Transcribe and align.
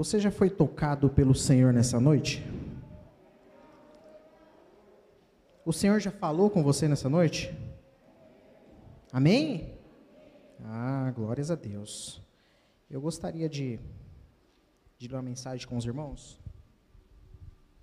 Você 0.00 0.18
já 0.18 0.30
foi 0.30 0.48
tocado 0.48 1.10
pelo 1.10 1.34
Senhor 1.34 1.74
nessa 1.74 2.00
noite? 2.00 2.42
O 5.62 5.74
Senhor 5.74 6.00
já 6.00 6.10
falou 6.10 6.48
com 6.48 6.62
você 6.62 6.88
nessa 6.88 7.06
noite? 7.06 7.54
Amém? 9.12 9.74
Ah, 10.64 11.12
glórias 11.14 11.50
a 11.50 11.54
Deus. 11.54 12.22
Eu 12.90 12.98
gostaria 12.98 13.46
de, 13.46 13.78
de 14.96 15.06
ler 15.06 15.16
uma 15.16 15.22
mensagem 15.22 15.66
com 15.66 15.76
os 15.76 15.84
irmãos. 15.84 16.40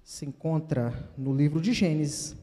Se 0.03 0.25
encontra 0.25 1.07
no 1.15 1.31
livro 1.31 1.61
de 1.61 1.71
Gênesis, 1.71 2.35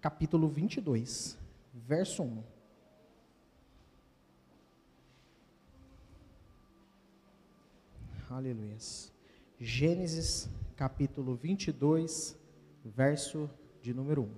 capítulo 0.00 0.48
22, 0.48 1.36
verso 1.74 2.22
1. 2.22 2.42
Aleluia. 8.30 9.09
Gênesis 9.62 10.48
capítulo 10.74 11.36
22, 11.36 12.34
verso 12.82 13.50
de 13.82 13.92
número 13.92 14.22
1. 14.22 14.30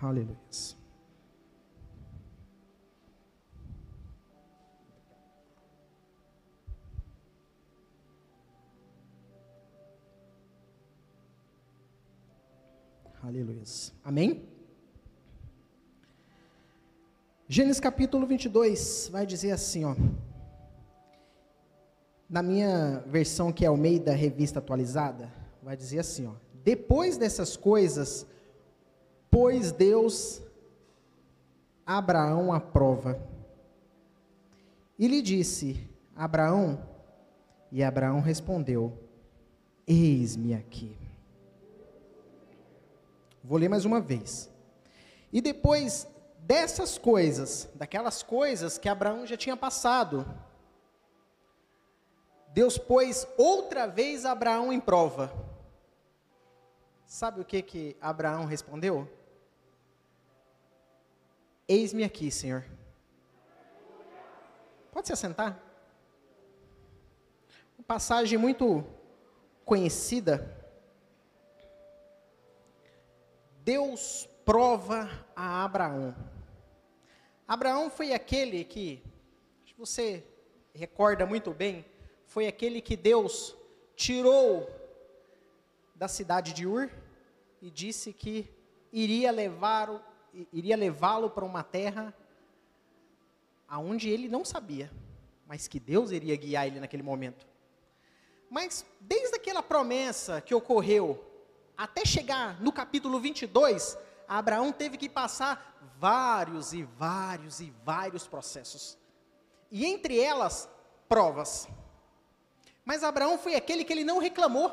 Aleluia. 0.00 0.36
Aleluia. 13.20 13.64
Amém? 14.04 14.49
Gênesis 17.52 17.80
capítulo 17.80 18.28
22 18.28 19.08
vai 19.10 19.26
dizer 19.26 19.50
assim, 19.50 19.84
ó. 19.84 19.96
Na 22.28 22.44
minha 22.44 23.02
versão 23.08 23.50
que 23.52 23.64
é 23.64 23.70
o 23.70 23.76
meio 23.76 23.98
da 23.98 24.12
revista 24.12 24.60
atualizada, 24.60 25.28
vai 25.60 25.76
dizer 25.76 25.98
assim, 25.98 26.28
ó. 26.28 26.34
Depois 26.62 27.16
dessas 27.16 27.56
coisas, 27.56 28.24
pôs 29.28 29.72
Deus 29.72 30.40
Abraão 31.84 32.52
à 32.52 32.60
prova. 32.60 33.20
E 34.96 35.08
lhe 35.08 35.20
disse: 35.20 35.90
Abraão, 36.14 36.80
e 37.72 37.82
Abraão 37.82 38.20
respondeu: 38.20 38.96
Eis-me 39.88 40.54
aqui. 40.54 40.96
Vou 43.42 43.58
ler 43.58 43.68
mais 43.68 43.84
uma 43.84 44.00
vez. 44.00 44.48
E 45.32 45.40
depois 45.40 46.06
dessas 46.50 46.98
coisas, 46.98 47.68
daquelas 47.76 48.24
coisas 48.24 48.76
que 48.76 48.88
Abraão 48.88 49.24
já 49.24 49.36
tinha 49.36 49.56
passado, 49.56 50.26
Deus 52.48 52.76
pôs 52.76 53.24
outra 53.38 53.86
vez 53.86 54.24
Abraão 54.24 54.72
em 54.72 54.80
prova. 54.80 55.32
Sabe 57.06 57.40
o 57.40 57.44
que 57.44 57.62
que 57.62 57.96
Abraão 58.00 58.46
respondeu? 58.46 59.08
Eis-me 61.68 62.02
aqui, 62.02 62.32
Senhor. 62.32 62.64
Pode 64.90 65.06
se 65.06 65.12
assentar? 65.12 65.56
Uma 67.78 67.84
passagem 67.86 68.36
muito 68.36 68.84
conhecida. 69.64 70.52
Deus 73.62 74.28
prova 74.44 75.08
a 75.36 75.62
Abraão. 75.64 76.12
Abraão 77.50 77.90
foi 77.90 78.12
aquele 78.12 78.62
que, 78.62 79.02
se 79.66 79.74
você 79.76 80.24
recorda 80.72 81.26
muito 81.26 81.52
bem, 81.52 81.84
foi 82.24 82.46
aquele 82.46 82.80
que 82.80 82.94
Deus 82.94 83.56
tirou 83.96 84.70
da 85.96 86.06
cidade 86.06 86.52
de 86.52 86.64
Ur 86.64 86.88
e 87.60 87.68
disse 87.68 88.12
que 88.12 88.48
iria 88.92 89.32
levar 89.32 89.88
iria 90.52 90.76
levá-lo 90.76 91.28
para 91.28 91.44
uma 91.44 91.64
terra 91.64 92.14
aonde 93.66 94.08
ele 94.08 94.28
não 94.28 94.44
sabia, 94.44 94.88
mas 95.44 95.66
que 95.66 95.80
Deus 95.80 96.12
iria 96.12 96.36
guiar 96.36 96.68
ele 96.68 96.78
naquele 96.78 97.02
momento. 97.02 97.48
Mas 98.48 98.86
desde 99.00 99.34
aquela 99.34 99.60
promessa 99.60 100.40
que 100.40 100.54
ocorreu 100.54 101.20
até 101.76 102.04
chegar 102.04 102.62
no 102.62 102.70
capítulo 102.70 103.18
22, 103.18 103.98
Abraão 104.30 104.70
teve 104.70 104.96
que 104.96 105.08
passar 105.08 105.76
vários 105.98 106.72
e 106.72 106.84
vários 106.84 107.58
e 107.58 107.72
vários 107.84 108.28
processos. 108.28 108.96
E 109.72 109.84
entre 109.84 110.20
elas, 110.20 110.68
provas. 111.08 111.66
Mas 112.84 113.02
Abraão 113.02 113.36
foi 113.36 113.56
aquele 113.56 113.84
que 113.84 113.92
ele 113.92 114.04
não 114.04 114.18
reclamou. 114.18 114.70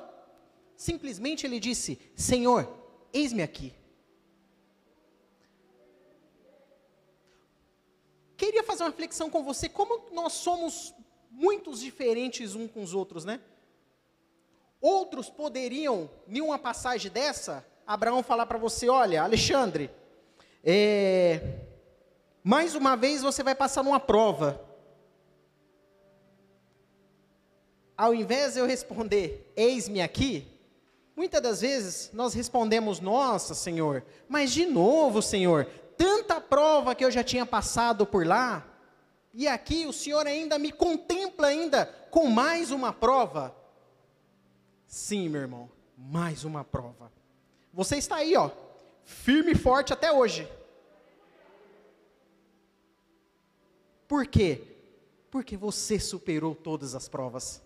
Simplesmente 0.75 1.47
ele 1.47 1.59
disse: 1.59 1.99
Senhor, 2.15 2.71
eis-me 3.11 3.41
aqui. 3.41 3.73
Queria 8.37 8.63
fazer 8.63 8.83
uma 8.83 8.91
reflexão 8.91 9.27
com 9.27 9.43
você, 9.43 9.67
como 9.67 10.11
nós 10.11 10.33
somos 10.33 10.93
muitos 11.31 11.79
diferentes 11.79 12.53
uns 12.53 12.69
com 12.69 12.83
os 12.83 12.93
outros, 12.93 13.25
né? 13.25 13.41
Outros 14.79 15.31
poderiam, 15.31 16.07
em 16.27 16.41
uma 16.41 16.59
passagem 16.59 17.11
dessa, 17.11 17.65
Abraão 17.87 18.21
falar 18.21 18.45
para 18.45 18.57
você: 18.57 18.89
olha, 18.89 19.23
Alexandre, 19.23 19.89
é, 20.61 21.61
mais 22.43 22.75
uma 22.75 22.97
vez 22.97 23.21
você 23.21 23.41
vai 23.41 23.55
passar 23.55 23.81
numa 23.81 23.99
prova. 23.99 24.61
Ao 27.95 28.13
invés 28.13 28.53
de 28.53 28.59
eu 28.59 28.67
responder, 28.67 29.51
eis-me 29.55 30.01
aqui, 30.01 30.45
muitas 31.15 31.41
das 31.41 31.61
vezes 31.61 32.11
nós 32.13 32.33
respondemos, 32.33 32.99
nossa, 32.99 33.55
Senhor, 33.55 34.03
mas 34.27 34.51
de 34.51 34.67
novo, 34.67 35.19
Senhor, 35.19 35.65
tanta 35.97 36.39
prova 36.39 36.93
que 36.93 37.03
eu 37.03 37.09
já 37.09 37.23
tinha 37.23 37.43
passado 37.43 38.05
por 38.05 38.27
lá, 38.27 38.67
e 39.33 39.47
aqui 39.47 39.87
o 39.87 39.93
Senhor 39.93 40.27
ainda 40.27 40.59
me 40.59 40.71
contempla 40.71 41.47
ainda 41.47 41.87
com 42.11 42.27
mais 42.27 42.69
uma 42.69 42.93
prova. 42.93 43.55
Sim, 44.85 45.29
meu 45.29 45.41
irmão, 45.41 45.71
mais 45.97 46.43
uma 46.43 46.63
prova. 46.63 47.11
Você 47.77 47.97
está 47.97 48.15
aí, 48.15 48.35
ó, 48.35 48.49
firme 49.05 49.51
e 49.51 49.55
forte 49.55 49.93
até 49.93 50.11
hoje. 50.11 50.51
Por 54.07 54.25
quê? 54.25 54.63
Porque 55.29 55.55
você 55.55 55.99
superou 55.99 56.55
todas 56.55 56.95
as 56.95 57.07
provas. 57.07 57.61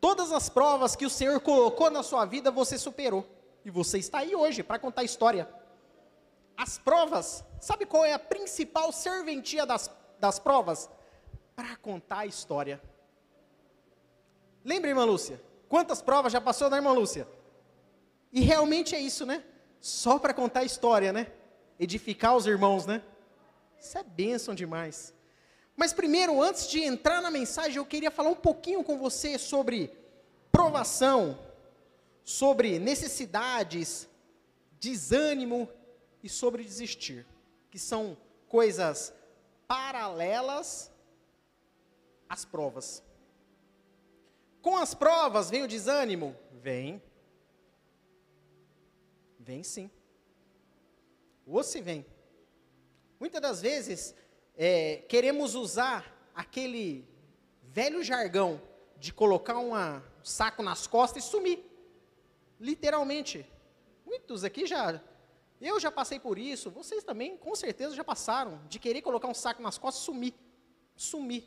Todas 0.00 0.32
as 0.32 0.48
provas 0.48 0.96
que 0.96 1.04
o 1.04 1.10
Senhor 1.10 1.38
colocou 1.42 1.90
na 1.90 2.02
sua 2.02 2.24
vida, 2.24 2.50
você 2.50 2.78
superou. 2.78 3.28
E 3.66 3.70
você 3.70 3.98
está 3.98 4.20
aí 4.20 4.34
hoje 4.34 4.62
para 4.62 4.78
contar 4.78 5.02
a 5.02 5.04
história. 5.04 5.46
As 6.56 6.78
provas, 6.78 7.44
sabe 7.60 7.84
qual 7.84 8.02
é 8.02 8.14
a 8.14 8.18
principal 8.18 8.92
serventia 8.92 9.66
das, 9.66 9.90
das 10.18 10.38
provas? 10.38 10.88
Para 11.54 11.76
contar 11.76 12.20
a 12.20 12.26
história. 12.26 12.80
Lembra, 14.64 14.88
irmã 14.88 15.04
Lúcia? 15.04 15.38
Quantas 15.68 16.00
provas 16.00 16.32
já 16.32 16.40
passou, 16.40 16.70
né, 16.70 16.78
irmã 16.78 16.92
Lúcia? 16.92 17.28
E 18.32 18.40
realmente 18.40 18.94
é 18.94 19.00
isso, 19.00 19.26
né? 19.26 19.42
Só 19.80 20.18
para 20.18 20.34
contar 20.34 20.60
a 20.60 20.64
história, 20.64 21.12
né? 21.12 21.32
Edificar 21.78 22.36
os 22.36 22.46
irmãos, 22.46 22.86
né? 22.86 23.02
Isso 23.78 23.96
é 23.96 24.02
bênção 24.02 24.54
demais. 24.54 25.14
Mas 25.76 25.92
primeiro, 25.92 26.42
antes 26.42 26.68
de 26.68 26.82
entrar 26.82 27.22
na 27.22 27.30
mensagem, 27.30 27.78
eu 27.78 27.86
queria 27.86 28.10
falar 28.10 28.28
um 28.28 28.36
pouquinho 28.36 28.84
com 28.84 28.98
você 28.98 29.38
sobre 29.38 29.90
provação, 30.52 31.38
sobre 32.22 32.78
necessidades, 32.78 34.06
desânimo 34.78 35.68
e 36.22 36.28
sobre 36.28 36.62
desistir, 36.62 37.26
que 37.70 37.78
são 37.78 38.16
coisas 38.46 39.12
paralelas 39.66 40.92
às 42.28 42.44
provas. 42.44 43.02
Com 44.60 44.76
as 44.76 44.94
provas 44.94 45.48
vem 45.48 45.62
o 45.62 45.68
desânimo? 45.68 46.36
Vem. 46.52 47.02
Vem 49.50 49.64
sim. 49.64 49.90
Ou 51.44 51.64
se 51.64 51.80
vem. 51.80 52.06
Muitas 53.18 53.42
das 53.42 53.60
vezes, 53.60 54.14
é, 54.56 54.98
queremos 55.08 55.56
usar 55.56 56.30
aquele 56.32 57.04
velho 57.64 58.00
jargão 58.00 58.62
de 58.96 59.12
colocar 59.12 59.58
um 59.58 59.72
saco 60.22 60.62
nas 60.62 60.86
costas 60.86 61.24
e 61.24 61.28
sumir. 61.28 61.58
Literalmente. 62.60 63.44
Muitos 64.06 64.44
aqui 64.44 64.68
já. 64.68 65.02
Eu 65.60 65.80
já 65.80 65.90
passei 65.90 66.20
por 66.20 66.38
isso, 66.38 66.70
vocês 66.70 67.02
também 67.02 67.36
com 67.36 67.52
certeza 67.56 67.96
já 67.96 68.04
passaram, 68.04 68.64
de 68.68 68.78
querer 68.78 69.02
colocar 69.02 69.26
um 69.26 69.34
saco 69.34 69.60
nas 69.60 69.76
costas 69.76 70.04
e 70.04 70.06
sumir. 70.06 70.34
Sumir. 70.94 71.42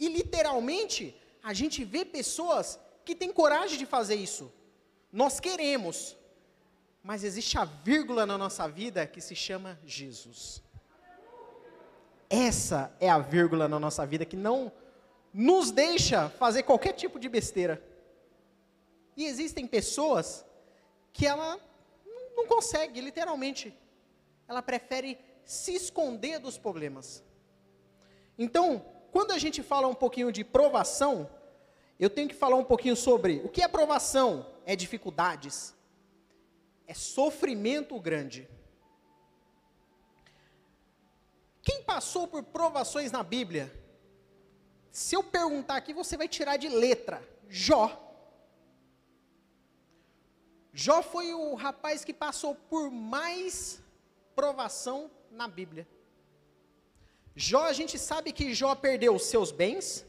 E 0.00 0.08
literalmente, 0.08 1.14
a 1.42 1.52
gente 1.52 1.84
vê 1.84 2.02
pessoas 2.02 2.80
que 3.04 3.14
têm 3.14 3.30
coragem 3.30 3.76
de 3.76 3.84
fazer 3.84 4.14
isso. 4.14 4.50
Nós 5.12 5.38
queremos, 5.38 6.16
mas 7.02 7.24
existe 7.24 7.58
a 7.58 7.64
vírgula 7.64 8.24
na 8.24 8.38
nossa 8.38 8.68
vida 8.68 9.06
que 9.06 9.20
se 9.20 9.34
chama 9.34 9.78
Jesus. 9.84 10.62
essa 12.30 12.94
é 12.98 13.10
a 13.10 13.18
vírgula 13.18 13.68
na 13.68 13.78
nossa 13.78 14.06
vida 14.06 14.24
que 14.24 14.36
não 14.36 14.72
nos 15.34 15.70
deixa 15.70 16.28
fazer 16.30 16.62
qualquer 16.62 16.92
tipo 16.92 17.18
de 17.18 17.28
besteira. 17.28 17.82
E 19.16 19.26
existem 19.26 19.66
pessoas 19.66 20.44
que 21.12 21.26
ela 21.26 21.60
não 22.34 22.46
consegue, 22.46 23.00
literalmente. 23.00 23.76
Ela 24.48 24.62
prefere 24.62 25.18
se 25.44 25.74
esconder 25.74 26.38
dos 26.38 26.56
problemas. 26.56 27.22
Então, 28.38 28.84
quando 29.10 29.32
a 29.32 29.38
gente 29.38 29.62
fala 29.62 29.86
um 29.86 29.94
pouquinho 29.94 30.32
de 30.32 30.42
provação, 30.42 31.28
eu 32.00 32.08
tenho 32.08 32.28
que 32.28 32.34
falar 32.34 32.56
um 32.56 32.64
pouquinho 32.64 32.96
sobre 32.96 33.42
o 33.44 33.48
que 33.48 33.62
é 33.62 33.68
provação? 33.68 34.46
É 34.64 34.74
dificuldades, 34.74 35.74
é 36.92 36.94
sofrimento 36.94 37.98
grande. 37.98 38.46
Quem 41.62 41.82
passou 41.82 42.28
por 42.28 42.42
provações 42.42 43.10
na 43.10 43.22
Bíblia? 43.22 43.66
Se 44.90 45.14
eu 45.16 45.22
perguntar 45.24 45.76
aqui, 45.76 45.94
você 45.94 46.18
vai 46.18 46.28
tirar 46.28 46.58
de 46.58 46.68
letra. 46.68 47.26
Jó. 47.48 47.84
Jó 50.72 51.02
foi 51.02 51.32
o 51.32 51.54
rapaz 51.54 52.04
que 52.04 52.12
passou 52.12 52.54
por 52.54 52.90
mais 52.90 53.82
provação 54.34 55.10
na 55.30 55.48
Bíblia. 55.48 55.88
Jó, 57.34 57.62
a 57.64 57.72
gente 57.72 57.98
sabe 57.98 58.32
que 58.32 58.52
Jó 58.52 58.74
perdeu 58.74 59.18
seus 59.18 59.50
bens, 59.50 60.04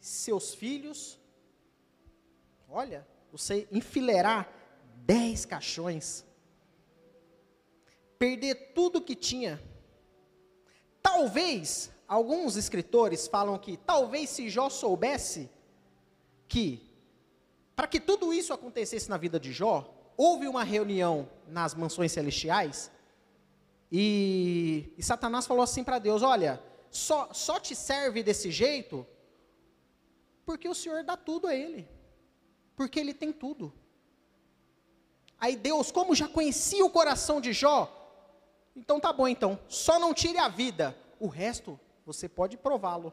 seus 0.00 0.52
filhos. 0.52 1.16
Olha, 2.68 3.06
você 3.30 3.68
enfileirar 3.70 4.61
dez 5.06 5.44
caixões, 5.44 6.24
perder 8.18 8.72
tudo 8.74 9.00
que 9.00 9.14
tinha. 9.14 9.62
Talvez, 11.02 11.90
alguns 12.06 12.56
escritores 12.56 13.26
falam 13.26 13.58
que 13.58 13.76
talvez 13.76 14.30
se 14.30 14.48
Jó 14.48 14.68
soubesse 14.68 15.50
que, 16.48 16.88
para 17.74 17.86
que 17.86 18.00
tudo 18.00 18.32
isso 18.32 18.52
acontecesse 18.52 19.10
na 19.10 19.16
vida 19.16 19.38
de 19.40 19.52
Jó, 19.52 19.92
houve 20.16 20.46
uma 20.46 20.62
reunião 20.62 21.28
nas 21.46 21.74
mansões 21.74 22.12
celestiais 22.12 22.90
e, 23.94 24.90
e 24.96 25.02
Satanás 25.02 25.46
falou 25.46 25.62
assim 25.62 25.84
para 25.84 25.98
Deus: 25.98 26.22
Olha, 26.22 26.62
só, 26.90 27.32
só 27.34 27.60
te 27.60 27.76
serve 27.76 28.22
desse 28.22 28.50
jeito 28.50 29.06
porque 30.46 30.66
o 30.66 30.74
Senhor 30.74 31.04
dá 31.04 31.14
tudo 31.14 31.46
a 31.46 31.54
ele, 31.54 31.86
porque 32.74 32.98
ele 32.98 33.12
tem 33.12 33.30
tudo. 33.30 33.70
Aí 35.42 35.56
Deus, 35.56 35.90
como 35.90 36.14
já 36.14 36.28
conhecia 36.28 36.84
o 36.84 36.88
coração 36.88 37.40
de 37.40 37.52
Jó, 37.52 37.92
então 38.76 39.00
tá 39.00 39.12
bom 39.12 39.26
então, 39.26 39.58
só 39.66 39.98
não 39.98 40.14
tire 40.14 40.38
a 40.38 40.46
vida, 40.46 40.96
o 41.18 41.26
resto 41.26 41.80
você 42.06 42.28
pode 42.28 42.56
prová-lo. 42.56 43.12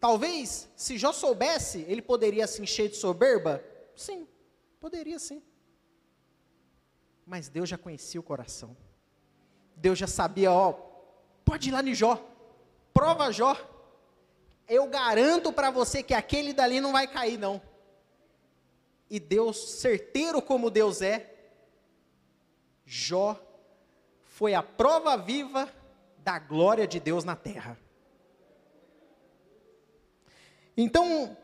Talvez, 0.00 0.66
se 0.74 0.96
Jó 0.96 1.12
soubesse, 1.12 1.84
ele 1.86 2.00
poderia 2.00 2.46
se 2.46 2.62
encher 2.62 2.88
de 2.88 2.96
soberba? 2.96 3.62
Sim, 3.94 4.26
poderia 4.80 5.18
sim. 5.18 5.42
Mas 7.26 7.50
Deus 7.50 7.68
já 7.68 7.76
conhecia 7.76 8.18
o 8.18 8.24
coração. 8.24 8.74
Deus 9.76 9.98
já 9.98 10.06
sabia, 10.06 10.50
ó, 10.50 10.72
pode 11.44 11.68
ir 11.68 11.72
lá 11.72 11.82
no 11.82 11.92
Jó, 11.92 12.18
prova 12.94 13.30
Jó. 13.30 13.54
Eu 14.66 14.86
garanto 14.86 15.52
para 15.52 15.70
você 15.70 16.02
que 16.02 16.14
aquele 16.14 16.54
dali 16.54 16.80
não 16.80 16.92
vai 16.92 17.06
cair, 17.06 17.36
não. 17.36 17.60
E 19.10 19.18
Deus, 19.18 19.80
certeiro 19.80 20.40
como 20.40 20.70
Deus 20.70 21.02
é, 21.02 21.34
Jó 22.86 23.38
foi 24.22 24.54
a 24.54 24.62
prova 24.62 25.16
viva 25.16 25.68
da 26.18 26.38
glória 26.38 26.86
de 26.86 27.00
Deus 27.00 27.24
na 27.24 27.34
terra. 27.34 27.78
Então, 30.76 31.36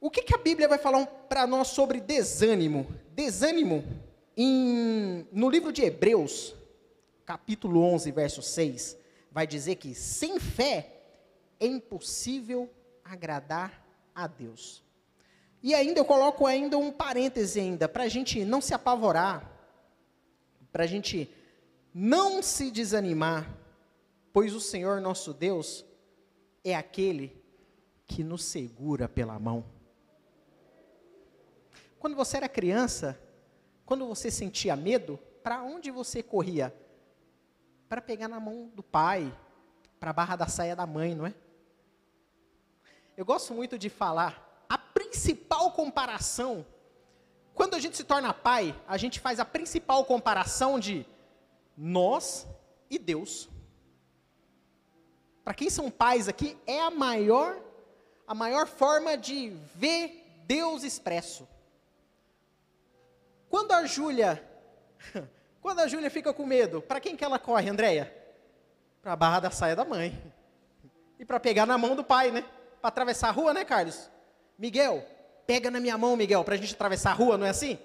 o 0.00 0.10
que, 0.10 0.22
que 0.22 0.34
a 0.34 0.38
Bíblia 0.38 0.68
vai 0.68 0.78
falar 0.78 1.04
para 1.06 1.46
nós 1.46 1.68
sobre 1.68 2.00
desânimo? 2.00 2.86
Desânimo, 3.10 3.84
em, 4.36 5.26
no 5.32 5.50
livro 5.50 5.72
de 5.72 5.82
Hebreus, 5.82 6.54
capítulo 7.24 7.82
11, 7.82 8.12
verso 8.12 8.42
6, 8.42 8.96
vai 9.30 9.46
dizer 9.46 9.74
que 9.76 9.94
sem 9.94 10.38
fé 10.38 11.02
é 11.58 11.66
impossível 11.66 12.70
agradar 13.04 13.84
a 14.14 14.26
Deus. 14.26 14.85
E 15.62 15.74
ainda 15.74 16.00
eu 16.00 16.04
coloco 16.04 16.46
ainda 16.46 16.78
um 16.78 16.92
parêntese 16.92 17.58
ainda, 17.60 17.88
para 17.88 18.04
a 18.04 18.08
gente 18.08 18.44
não 18.44 18.60
se 18.60 18.74
apavorar, 18.74 19.50
para 20.70 20.84
a 20.84 20.86
gente 20.86 21.30
não 21.92 22.42
se 22.42 22.70
desanimar, 22.70 23.50
pois 24.32 24.54
o 24.54 24.60
Senhor 24.60 25.00
nosso 25.00 25.32
Deus 25.32 25.84
é 26.62 26.74
aquele 26.74 27.42
que 28.06 28.22
nos 28.22 28.44
segura 28.44 29.08
pela 29.08 29.38
mão. 29.38 29.64
Quando 31.98 32.14
você 32.14 32.36
era 32.36 32.48
criança, 32.48 33.18
quando 33.84 34.06
você 34.06 34.30
sentia 34.30 34.76
medo, 34.76 35.18
para 35.42 35.62
onde 35.62 35.90
você 35.90 36.22
corria? 36.22 36.74
Para 37.88 38.00
pegar 38.00 38.28
na 38.28 38.38
mão 38.38 38.68
do 38.74 38.82
pai, 38.82 39.36
para 39.98 40.10
a 40.10 40.12
barra 40.12 40.36
da 40.36 40.46
saia 40.46 40.76
da 40.76 40.86
mãe, 40.86 41.14
não 41.14 41.26
é? 41.26 41.34
Eu 43.16 43.24
gosto 43.24 43.54
muito 43.54 43.78
de 43.78 43.88
falar, 43.88 44.64
a 44.68 44.76
principal 44.76 45.45
comparação, 45.72 46.64
quando 47.54 47.74
a 47.74 47.78
gente 47.78 47.96
se 47.96 48.04
torna 48.04 48.32
pai, 48.32 48.74
a 48.86 48.96
gente 48.96 49.18
faz 49.18 49.40
a 49.40 49.44
principal 49.44 50.04
comparação 50.04 50.78
de 50.78 51.06
nós 51.76 52.46
e 52.90 52.98
Deus. 52.98 53.48
Para 55.42 55.54
quem 55.54 55.70
são 55.70 55.90
pais 55.90 56.28
aqui, 56.28 56.56
é 56.66 56.80
a 56.80 56.90
maior 56.90 57.62
a 58.28 58.34
maior 58.34 58.66
forma 58.66 59.16
de 59.16 59.50
ver 59.76 60.42
Deus 60.46 60.82
expresso. 60.82 61.46
Quando 63.48 63.70
a 63.72 63.86
Júlia 63.86 64.44
quando 65.66 65.80
a 65.80 65.88
Júlia 65.88 66.10
fica 66.10 66.32
com 66.32 66.46
medo, 66.46 66.80
para 66.80 67.00
quem 67.00 67.16
que 67.16 67.24
ela 67.24 67.38
corre, 67.38 67.68
Andréia? 67.68 68.14
Para 69.02 69.12
a 69.12 69.16
barra 69.16 69.40
da 69.40 69.50
saia 69.50 69.74
da 69.74 69.84
mãe. 69.84 70.16
E 71.18 71.24
para 71.24 71.40
pegar 71.40 71.66
na 71.66 71.78
mão 71.78 71.96
do 71.96 72.04
pai, 72.04 72.30
né? 72.30 72.44
Para 72.80 72.88
atravessar 72.88 73.28
a 73.28 73.32
rua, 73.32 73.52
né, 73.52 73.64
Carlos? 73.64 74.10
Miguel, 74.58 75.04
pega 75.46 75.70
na 75.70 75.80
minha 75.80 75.96
mão, 75.96 76.16
Miguel, 76.16 76.44
para 76.44 76.54
a 76.54 76.58
gente 76.58 76.74
atravessar 76.74 77.12
a 77.12 77.14
rua, 77.14 77.38
não 77.38 77.46
é 77.46 77.50
assim? 77.50 77.78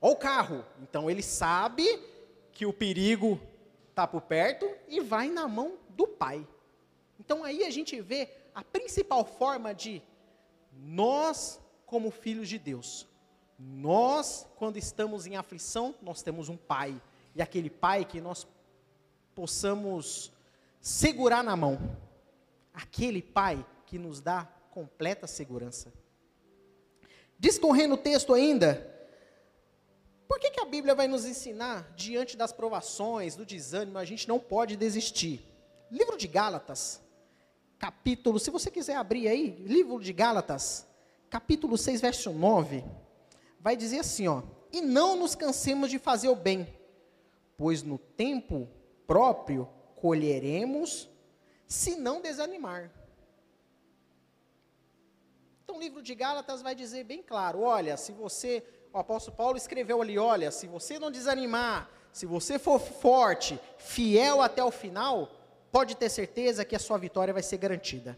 Ou 0.00 0.12
o 0.12 0.16
carro. 0.16 0.64
Então 0.82 1.10
ele 1.10 1.22
sabe 1.22 1.84
que 2.52 2.66
o 2.66 2.72
perigo 2.72 3.40
está 3.90 4.06
por 4.06 4.22
perto 4.22 4.68
e 4.88 5.00
vai 5.00 5.28
na 5.28 5.46
mão 5.46 5.78
do 5.90 6.06
pai. 6.06 6.46
Então 7.18 7.44
aí 7.44 7.64
a 7.64 7.70
gente 7.70 8.00
vê 8.00 8.28
a 8.54 8.62
principal 8.62 9.24
forma 9.24 9.74
de 9.74 10.02
nós, 10.72 11.60
como 11.86 12.10
filhos 12.10 12.48
de 12.48 12.58
Deus, 12.58 13.06
nós, 13.58 14.46
quando 14.56 14.76
estamos 14.76 15.26
em 15.26 15.36
aflição, 15.36 15.94
nós 16.02 16.22
temos 16.22 16.48
um 16.48 16.56
pai. 16.56 17.00
E 17.34 17.42
aquele 17.42 17.70
pai 17.70 18.04
que 18.04 18.20
nós 18.20 18.46
possamos 19.34 20.32
segurar 20.80 21.42
na 21.42 21.56
mão. 21.56 21.96
Aquele 22.72 23.22
pai 23.22 23.64
que 23.86 23.98
nos 23.98 24.20
dá 24.20 24.48
completa 24.70 25.26
segurança. 25.26 25.92
Discorrendo 27.44 27.92
o 27.92 27.98
texto 27.98 28.32
ainda, 28.32 28.90
por 30.26 30.40
que, 30.40 30.50
que 30.50 30.60
a 30.60 30.64
Bíblia 30.64 30.94
vai 30.94 31.06
nos 31.06 31.26
ensinar, 31.26 31.92
diante 31.94 32.38
das 32.38 32.54
provações, 32.54 33.36
do 33.36 33.44
desânimo, 33.44 33.98
a 33.98 34.04
gente 34.06 34.26
não 34.26 34.38
pode 34.38 34.78
desistir? 34.78 35.46
Livro 35.90 36.16
de 36.16 36.26
Gálatas, 36.26 37.02
capítulo, 37.78 38.40
se 38.40 38.50
você 38.50 38.70
quiser 38.70 38.96
abrir 38.96 39.28
aí, 39.28 39.62
livro 39.66 40.00
de 40.00 40.10
Gálatas, 40.10 40.86
capítulo 41.28 41.76
6, 41.76 42.00
verso 42.00 42.30
9, 42.30 42.82
vai 43.60 43.76
dizer 43.76 43.98
assim, 43.98 44.26
ó: 44.26 44.42
"E 44.72 44.80
não 44.80 45.14
nos 45.14 45.34
cansemos 45.34 45.90
de 45.90 45.98
fazer 45.98 46.30
o 46.30 46.34
bem, 46.34 46.66
pois 47.58 47.82
no 47.82 47.98
tempo 47.98 48.66
próprio 49.06 49.68
colheremos, 49.96 51.10
se 51.66 51.94
não 51.94 52.22
desanimar." 52.22 53.03
Então 55.64 55.76
o 55.76 55.80
livro 55.80 56.02
de 56.02 56.14
Gálatas 56.14 56.62
vai 56.62 56.74
dizer 56.74 57.04
bem 57.04 57.22
claro, 57.22 57.62
olha, 57.62 57.96
se 57.96 58.12
você 58.12 58.62
o 58.92 58.98
apóstolo 58.98 59.36
Paulo 59.36 59.56
escreveu 59.56 60.00
ali: 60.00 60.16
olha, 60.16 60.50
se 60.52 60.68
você 60.68 60.98
não 61.00 61.10
desanimar, 61.10 61.90
se 62.12 62.24
você 62.26 62.60
for 62.60 62.78
forte, 62.78 63.58
fiel 63.76 64.40
até 64.40 64.62
o 64.62 64.70
final, 64.70 65.28
pode 65.72 65.96
ter 65.96 66.08
certeza 66.08 66.64
que 66.64 66.76
a 66.76 66.78
sua 66.78 66.96
vitória 66.96 67.34
vai 67.34 67.42
ser 67.42 67.56
garantida. 67.56 68.16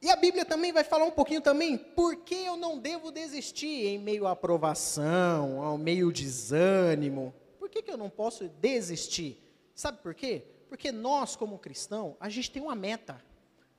E 0.00 0.10
a 0.10 0.16
Bíblia 0.16 0.44
também 0.44 0.72
vai 0.72 0.82
falar 0.82 1.04
um 1.04 1.12
pouquinho 1.12 1.40
também, 1.40 1.78
por 1.78 2.16
que 2.16 2.34
eu 2.34 2.56
não 2.56 2.76
devo 2.76 3.12
desistir 3.12 3.86
em 3.86 4.00
meio 4.00 4.26
à 4.26 4.32
aprovação, 4.32 5.62
ao 5.62 5.78
meio 5.78 6.10
desânimo? 6.10 7.32
Por 7.56 7.68
que, 7.68 7.82
que 7.82 7.90
eu 7.92 7.96
não 7.96 8.10
posso 8.10 8.48
desistir? 8.48 9.40
Sabe 9.76 9.98
por 9.98 10.12
quê? 10.12 10.42
Porque 10.72 10.90
nós, 10.90 11.36
como 11.36 11.58
cristão, 11.58 12.16
a 12.18 12.30
gente 12.30 12.50
tem 12.50 12.62
uma 12.62 12.74
meta. 12.74 13.22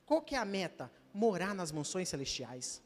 Qual 0.06 0.22
que 0.22 0.36
é 0.36 0.38
a 0.38 0.44
meta? 0.44 0.88
morar 1.12 1.52
nas 1.52 1.72
mansões 1.72 2.08
celestiais. 2.08 2.80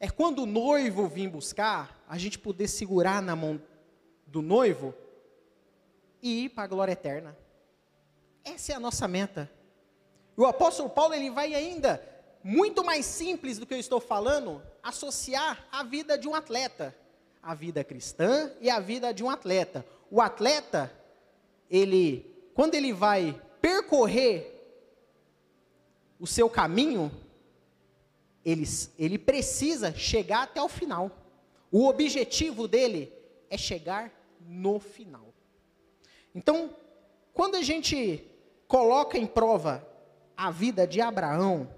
É 0.00 0.10
quando 0.10 0.40
o 0.40 0.46
noivo 0.46 1.06
vir 1.06 1.28
buscar, 1.28 2.04
a 2.08 2.18
gente 2.18 2.36
poder 2.36 2.66
segurar 2.66 3.22
na 3.22 3.36
mão 3.36 3.62
do 4.26 4.42
noivo 4.42 4.92
e 6.20 6.46
ir 6.46 6.48
para 6.48 6.64
a 6.64 6.66
glória 6.66 6.90
eterna. 6.90 7.38
Essa 8.44 8.72
é 8.72 8.74
a 8.74 8.80
nossa 8.80 9.06
meta. 9.06 9.48
O 10.36 10.44
apóstolo 10.44 10.90
Paulo 10.90 11.14
ele 11.14 11.30
vai 11.30 11.54
ainda 11.54 12.02
muito 12.42 12.84
mais 12.84 13.06
simples 13.06 13.58
do 13.58 13.64
que 13.64 13.74
eu 13.74 13.78
estou 13.78 14.00
falando, 14.00 14.60
associar 14.82 15.66
a 15.70 15.84
vida 15.84 16.18
de 16.18 16.26
um 16.26 16.34
atleta, 16.34 16.92
a 17.40 17.54
vida 17.54 17.84
cristã 17.84 18.52
e 18.60 18.68
a 18.68 18.80
vida 18.80 19.14
de 19.14 19.22
um 19.22 19.30
atleta. 19.30 19.86
O 20.10 20.20
atleta, 20.20 20.92
ele 21.70 22.34
quando 22.54 22.76
ele 22.76 22.92
vai 22.92 23.40
percorrer 23.60 24.54
o 26.20 26.26
seu 26.26 26.48
caminho, 26.48 27.10
ele, 28.44 28.64
ele 28.96 29.18
precisa 29.18 29.92
chegar 29.92 30.44
até 30.44 30.62
o 30.62 30.68
final. 30.68 31.10
O 31.72 31.86
objetivo 31.86 32.68
dele 32.68 33.12
é 33.50 33.58
chegar 33.58 34.12
no 34.40 34.78
final. 34.78 35.34
Então, 36.32 36.76
quando 37.32 37.56
a 37.56 37.62
gente 37.62 38.24
coloca 38.68 39.18
em 39.18 39.26
prova 39.26 39.86
a 40.36 40.50
vida 40.50 40.86
de 40.86 41.00
Abraão, 41.00 41.68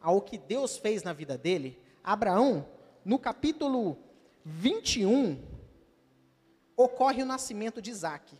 ao 0.00 0.20
que 0.20 0.36
Deus 0.36 0.76
fez 0.76 1.04
na 1.04 1.12
vida 1.12 1.38
dele, 1.38 1.78
Abraão, 2.02 2.66
no 3.04 3.18
capítulo 3.18 3.96
21, 4.44 5.40
ocorre 6.76 7.22
o 7.22 7.26
nascimento 7.26 7.80
de 7.80 7.90
Isaac. 7.90 8.36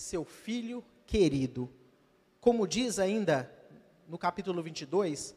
Seu 0.00 0.24
filho 0.24 0.82
querido. 1.06 1.70
Como 2.40 2.66
diz 2.66 2.98
ainda 2.98 3.52
no 4.08 4.16
capítulo 4.16 4.62
22, 4.62 5.36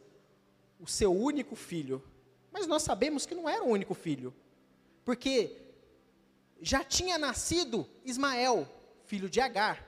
o 0.79 0.87
seu 0.87 1.11
único 1.13 1.53
filho. 1.53 2.01
Mas 2.49 2.65
nós 2.65 2.81
sabemos 2.81 3.25
que 3.25 3.35
não 3.35 3.49
era 3.49 3.61
o 3.61 3.67
único 3.67 3.93
filho, 3.93 4.33
porque 5.03 5.57
já 6.61 6.81
tinha 6.81 7.17
nascido 7.17 7.85
Ismael, 8.05 8.65
filho 9.03 9.29
de 9.29 9.41
Agar. 9.41 9.85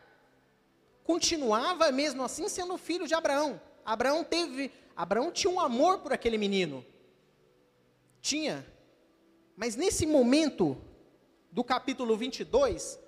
Continuava 1.06 1.90
mesmo 1.90 2.22
assim 2.22 2.50
sendo 2.50 2.78
filho 2.78 3.08
de 3.08 3.14
Abraão. 3.14 3.62
Abraão 3.86 4.26
teve, 4.26 4.70
Abraão 4.94 5.32
tinha 5.32 5.54
um 5.54 5.62
amor 5.62 6.00
por 6.00 6.12
aquele 6.12 6.38
menino. 6.38 6.86
Tinha. 8.20 8.68
Mas 9.56 9.78
nesse 9.78 10.06
momento 10.06 10.78
do 11.50 11.64
capítulo 11.64 12.18
22, 12.18 13.05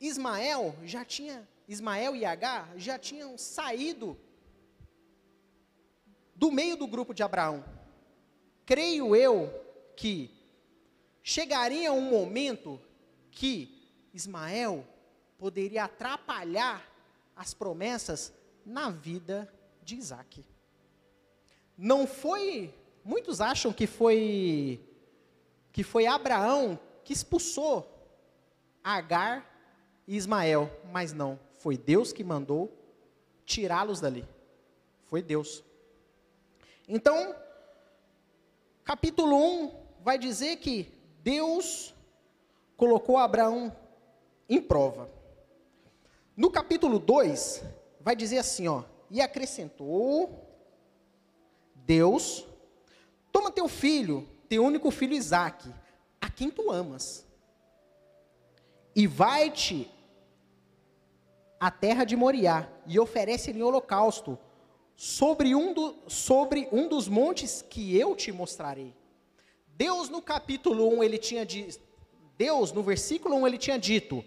Ismael 0.00 0.74
já 0.84 1.04
tinha, 1.04 1.48
Ismael 1.66 2.14
e 2.14 2.24
Agar 2.24 2.70
já 2.76 2.98
tinham 2.98 3.36
saído 3.38 4.18
do 6.34 6.52
meio 6.52 6.76
do 6.76 6.86
grupo 6.86 7.14
de 7.14 7.22
Abraão. 7.22 7.64
Creio 8.64 9.16
eu 9.16 9.52
que 9.96 10.30
chegaria 11.22 11.92
um 11.92 12.02
momento 12.02 12.80
que 13.30 13.90
Ismael 14.12 14.86
poderia 15.38 15.84
atrapalhar 15.84 16.86
as 17.34 17.54
promessas 17.54 18.32
na 18.64 18.90
vida 18.90 19.52
de 19.82 19.96
Isaac. 19.96 20.44
Não 21.76 22.06
foi, 22.06 22.74
muitos 23.04 23.40
acham 23.40 23.72
que 23.72 23.86
foi 23.86 24.80
que 25.72 25.82
foi 25.82 26.06
Abraão 26.06 26.78
que 27.04 27.12
expulsou 27.12 27.92
Agar 28.82 29.55
e 30.06 30.16
Ismael, 30.16 30.70
mas 30.92 31.12
não, 31.12 31.38
foi 31.58 31.76
Deus 31.76 32.12
que 32.12 32.22
mandou 32.22 32.72
tirá-los 33.44 34.00
dali. 34.00 34.24
Foi 35.04 35.22
Deus. 35.22 35.64
Então, 36.88 37.34
capítulo 38.84 39.36
1 39.36 39.86
vai 40.02 40.18
dizer 40.18 40.56
que 40.56 40.92
Deus 41.22 41.94
colocou 42.76 43.16
Abraão 43.16 43.74
em 44.48 44.60
prova. 44.60 45.10
No 46.36 46.50
capítulo 46.50 46.98
2, 46.98 47.64
vai 48.00 48.14
dizer 48.14 48.38
assim, 48.38 48.68
ó, 48.68 48.84
e 49.10 49.20
acrescentou 49.20 50.46
Deus, 51.74 52.46
toma 53.32 53.50
teu 53.50 53.68
filho, 53.68 54.28
teu 54.48 54.64
único 54.64 54.90
filho 54.90 55.14
Isaque, 55.14 55.72
a 56.20 56.30
quem 56.30 56.50
tu 56.50 56.70
amas, 56.70 57.24
e 58.94 59.06
vai-te 59.06 59.90
à 61.58 61.70
terra 61.70 62.04
de 62.04 62.16
Moriá, 62.16 62.68
e 62.86 62.98
oferece-lhe 62.98 63.62
holocausto, 63.62 64.38
sobre 64.94 65.54
um, 65.54 65.74
do, 65.74 65.94
sobre 66.08 66.68
um 66.72 66.88
dos 66.88 67.06
montes 67.06 67.62
que 67.62 67.96
eu 67.96 68.16
te 68.16 68.32
mostrarei. 68.32 68.94
Deus 69.68 70.08
no 70.08 70.22
capítulo 70.22 70.88
1, 70.96 71.04
ele 71.04 71.18
tinha 71.18 71.44
dito, 71.44 71.78
Deus 72.38 72.72
no 72.72 72.82
versículo 72.82 73.36
1 73.36 73.46
ele 73.46 73.58
tinha 73.58 73.78
dito 73.78 74.24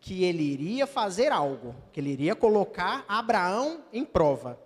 que 0.00 0.22
ele 0.22 0.42
iria 0.42 0.86
fazer 0.86 1.32
algo, 1.32 1.74
que 1.92 1.98
ele 1.98 2.10
iria 2.10 2.36
colocar 2.36 3.04
Abraão 3.08 3.82
em 3.92 4.04
prova. 4.04 4.60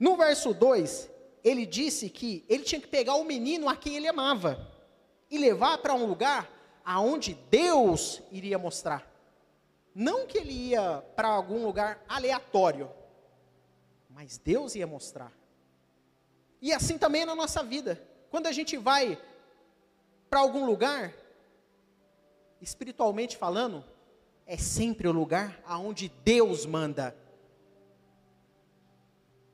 No 0.00 0.16
verso 0.16 0.52
2, 0.52 1.10
ele 1.44 1.64
disse 1.64 2.10
que 2.10 2.44
ele 2.48 2.64
tinha 2.64 2.80
que 2.80 2.88
pegar 2.88 3.14
o 3.14 3.24
menino 3.24 3.68
a 3.68 3.76
quem 3.76 3.96
ele 3.96 4.08
amava 4.08 4.66
e 5.30 5.38
levar 5.38 5.78
para 5.78 5.94
um 5.94 6.06
lugar 6.06 6.50
aonde 6.84 7.38
Deus 7.50 8.22
iria 8.32 8.58
mostrar. 8.58 9.15
Não 9.98 10.26
que 10.26 10.36
ele 10.36 10.52
ia 10.52 11.02
para 11.16 11.28
algum 11.28 11.64
lugar 11.64 12.04
aleatório, 12.06 12.90
mas 14.10 14.36
Deus 14.36 14.74
ia 14.74 14.86
mostrar. 14.86 15.32
E 16.60 16.70
assim 16.70 16.98
também 16.98 17.22
é 17.22 17.24
na 17.24 17.34
nossa 17.34 17.62
vida. 17.62 17.98
Quando 18.30 18.46
a 18.46 18.52
gente 18.52 18.76
vai 18.76 19.18
para 20.28 20.40
algum 20.40 20.66
lugar, 20.66 21.14
espiritualmente 22.60 23.38
falando, 23.38 23.82
é 24.44 24.58
sempre 24.58 25.08
o 25.08 25.12
lugar 25.12 25.58
aonde 25.64 26.10
Deus 26.22 26.66
manda. 26.66 27.16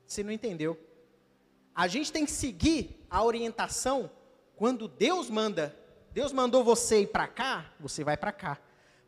Você 0.05 0.23
não 0.23 0.31
entendeu? 0.31 0.77
A 1.73 1.87
gente 1.87 2.11
tem 2.11 2.25
que 2.25 2.31
seguir 2.33 3.01
a 3.09 3.23
orientação 3.23 4.11
quando 4.57 4.89
Deus 4.89 5.29
manda. 5.29 5.73
Deus 6.11 6.33
mandou 6.33 6.65
você 6.65 7.03
ir 7.03 7.07
para 7.07 7.29
cá, 7.29 7.71
você 7.79 8.03
vai 8.03 8.17
para 8.17 8.33
cá. 8.33 8.59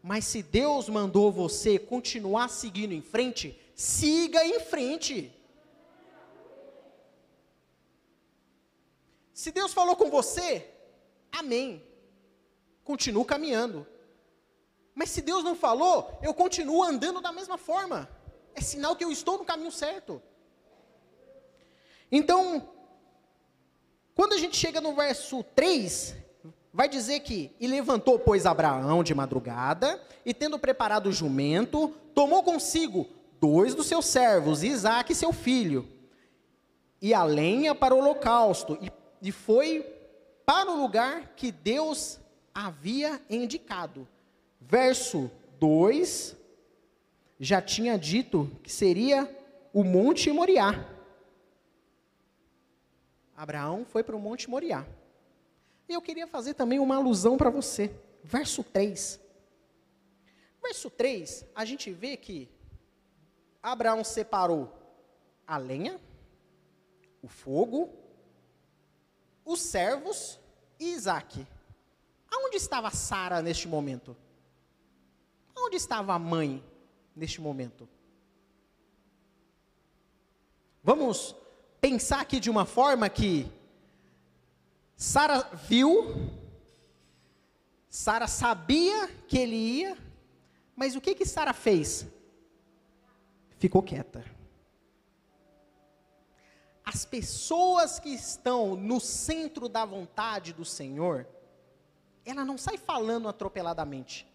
Mas 0.08 0.26
se 0.26 0.44
Deus 0.44 0.88
mandou 0.88 1.32
você 1.32 1.80
continuar 1.80 2.48
seguindo 2.48 2.92
em 2.92 3.02
frente, 3.02 3.60
siga 3.74 4.46
em 4.46 4.60
frente. 4.60 5.36
Se 9.34 9.52
Deus 9.52 9.74
falou 9.74 9.96
com 9.96 10.12
você, 10.12 10.70
amém. 11.32 11.84
Continuo 12.84 13.26
caminhando. 13.26 13.88
Mas 14.94 15.10
se 15.10 15.24
Deus 15.24 15.44
não 15.44 15.56
falou, 15.56 16.20
eu 16.22 16.36
continuo 16.36 16.84
andando 16.84 17.20
da 17.20 17.32
mesma 17.32 17.58
forma. 17.58 18.08
É 18.54 18.62
sinal 18.62 18.96
que 18.96 19.04
eu 19.04 19.12
estou 19.12 19.40
no 19.40 19.44
caminho 19.44 19.72
certo. 19.72 20.22
Então, 22.12 22.70
quando 24.14 24.34
a 24.34 24.38
gente 24.38 24.56
chega 24.56 24.80
no 24.80 24.94
verso 24.94 25.44
3, 25.56 26.25
vai 26.76 26.88
dizer 26.88 27.22
que: 27.22 27.52
E 27.60 27.66
levantou, 27.66 28.20
pois, 28.20 28.46
Abraão 28.46 29.04
de 29.04 29.16
madrugada, 29.16 30.00
e 30.24 30.34
tendo 30.34 30.60
preparado 30.60 31.08
o 31.08 31.12
jumento, 31.12 31.92
tomou 32.14 32.44
consigo 32.44 33.08
dois 33.42 33.74
dos 33.74 33.88
seus 33.88 34.06
servos, 34.06 34.62
Isaac 34.62 35.16
seu 35.16 35.34
filho, 35.34 35.88
e 37.02 37.14
a 37.14 37.24
lenha 37.24 37.74
para 37.74 37.96
o 37.96 37.98
holocausto, 37.98 38.78
e 38.80 38.92
e 39.26 39.32
foi 39.32 39.84
para 40.46 40.70
o 40.70 40.80
lugar 40.80 41.34
que 41.36 41.52
Deus 41.52 42.20
havia 42.54 43.20
indicado. 43.28 44.08
Verso 44.62 45.32
2 45.60 46.36
já 47.40 47.60
tinha 47.60 47.98
dito 47.98 48.52
que 48.62 48.72
seria 48.72 49.28
o 49.74 49.84
Monte 49.84 50.32
Moriá. 50.32 50.88
Abraão 53.36 53.84
foi 53.84 54.04
para 54.04 54.16
o 54.16 54.20
Monte 54.20 54.48
Moriá. 54.48 54.86
E 55.88 55.94
eu 55.94 56.02
queria 56.02 56.28
fazer 56.28 56.54
também 56.54 56.80
uma 56.80 56.96
alusão 56.96 57.38
para 57.38 57.50
você. 57.50 57.94
Verso 58.24 58.64
3. 58.64 59.20
Verso 60.62 60.90
3, 60.90 61.46
a 61.54 61.64
gente 61.64 61.92
vê 61.92 62.18
que 62.18 62.50
Abraão 63.62 64.04
separou 64.04 64.74
a 65.46 65.58
lenha, 65.58 66.00
o 67.22 67.28
fogo, 67.28 67.94
os 69.46 69.62
servos 69.62 70.40
e 70.80 70.92
Isaac. 70.94 71.46
Aonde 72.32 72.58
estava 72.58 72.90
Sara 72.90 73.44
neste 73.44 73.68
momento? 73.68 74.18
Onde 75.56 75.76
estava 75.76 76.14
a 76.14 76.20
mãe 76.20 76.64
neste 77.16 77.40
momento? 77.40 77.88
Vamos 80.84 81.36
pensar 81.80 82.22
aqui 82.22 82.40
de 82.40 82.50
uma 82.50 82.66
forma 82.66 83.08
que 83.08 83.52
Sara 84.96 85.42
viu, 85.68 86.32
Sara 87.90 88.28
sabia 88.28 89.08
que 89.28 89.38
ele 89.38 89.56
ia, 89.56 89.98
mas 90.76 90.96
o 90.96 91.02
que 91.02 91.16
que 91.16 91.26
Sara 91.26 91.54
fez? 91.54 92.06
Ficou 93.58 93.82
quieta 93.82 94.36
as 96.86 97.04
pessoas 97.04 98.00
que 98.00 98.10
estão 98.10 98.76
no 98.76 99.00
centro 99.00 99.68
da 99.68 99.84
vontade 99.84 100.54
do 100.54 100.64
Senhor, 100.64 101.28
ela 102.24 102.46
não 102.46 102.58
sai 102.58 102.78
falando 102.78 103.28
atropeladamente. 103.28 104.26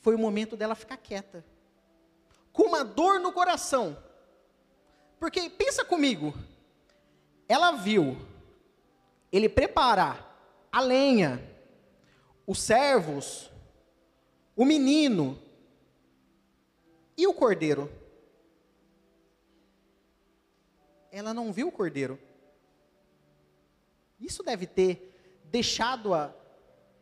Foi 0.00 0.16
o 0.16 0.18
momento 0.18 0.56
dela 0.56 0.74
ficar 0.74 0.96
quieta, 0.96 1.44
com 2.52 2.64
uma 2.64 2.84
dor 2.84 3.20
no 3.20 3.32
coração. 3.32 3.96
Porque 5.20 5.48
pensa 5.48 5.84
comigo, 5.84 6.34
ela 7.48 7.70
viu 7.70 8.16
ele 9.36 9.48
preparar 9.48 10.68
a 10.70 10.80
lenha, 10.80 11.42
os 12.46 12.60
servos, 12.62 13.50
o 14.54 14.64
menino 14.64 15.36
e 17.16 17.26
o 17.26 17.34
cordeiro. 17.34 17.90
Ela 21.10 21.34
não 21.34 21.52
viu 21.52 21.66
o 21.66 21.72
cordeiro. 21.72 22.16
Isso 24.20 24.40
deve 24.44 24.68
ter 24.68 25.42
deixado-a 25.46 26.32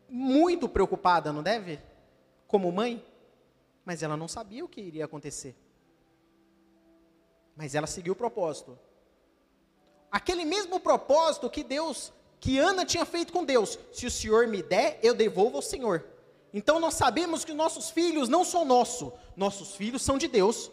muito 0.09 0.67
preocupada, 0.67 1.31
não 1.31 1.43
deve? 1.43 1.79
Como 2.47 2.71
mãe. 2.71 3.05
Mas 3.85 4.01
ela 4.01 4.17
não 4.17 4.27
sabia 4.27 4.65
o 4.65 4.67
que 4.67 4.81
iria 4.81 5.05
acontecer. 5.05 5.55
Mas 7.55 7.75
ela 7.75 7.85
seguiu 7.85 8.13
o 8.13 8.15
propósito. 8.15 8.77
Aquele 10.13 10.45
mesmo 10.45 10.79
propósito 10.79 11.49
que 11.49 11.63
Deus, 11.63 12.13
que 12.43 12.59
Ana 12.59 12.85
tinha 12.85 13.05
feito 13.05 13.31
com 13.31 13.45
Deus. 13.45 13.79
Se 13.93 14.05
o 14.05 14.11
Senhor 14.11 14.47
me 14.47 14.61
der, 14.61 14.99
eu 15.01 15.15
devolvo 15.15 15.55
ao 15.55 15.61
Senhor. 15.61 16.03
Então 16.53 16.77
nós 16.77 16.95
sabemos 16.95 17.45
que 17.45 17.53
nossos 17.53 17.89
filhos 17.89 18.27
não 18.27 18.43
são 18.43 18.65
nossos, 18.65 19.13
nossos 19.33 19.77
filhos 19.77 20.01
são 20.01 20.17
de 20.17 20.27
Deus. 20.27 20.69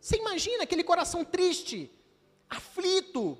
Você 0.00 0.16
imagina 0.16 0.62
aquele 0.62 0.82
coração 0.82 1.22
triste, 1.22 1.92
aflito, 2.48 3.36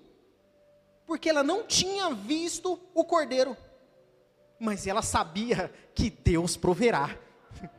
porque 1.06 1.30
ela 1.30 1.42
não 1.42 1.66
tinha 1.66 2.10
visto 2.12 2.78
o 2.92 3.06
cordeiro, 3.06 3.56
mas 4.60 4.86
ela 4.86 5.00
sabia 5.00 5.72
que 5.94 6.10
Deus 6.10 6.58
proverá. 6.58 7.18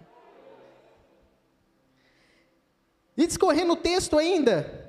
E 3.15 3.25
discorrendo 3.25 3.71
o 3.71 3.77
texto 3.77 4.17
ainda, 4.17 4.84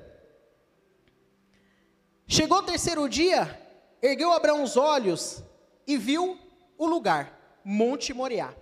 chegou 2.27 2.59
o 2.59 2.63
terceiro 2.63 3.07
dia, 3.07 3.59
ergueu 4.01 4.31
Abraão 4.31 4.61
os 4.63 4.77
olhos 4.77 5.43
e 5.85 5.97
viu 5.97 6.37
o 6.77 6.85
lugar, 6.85 7.59
Monte 7.63 8.13
Moriá. 8.13 8.53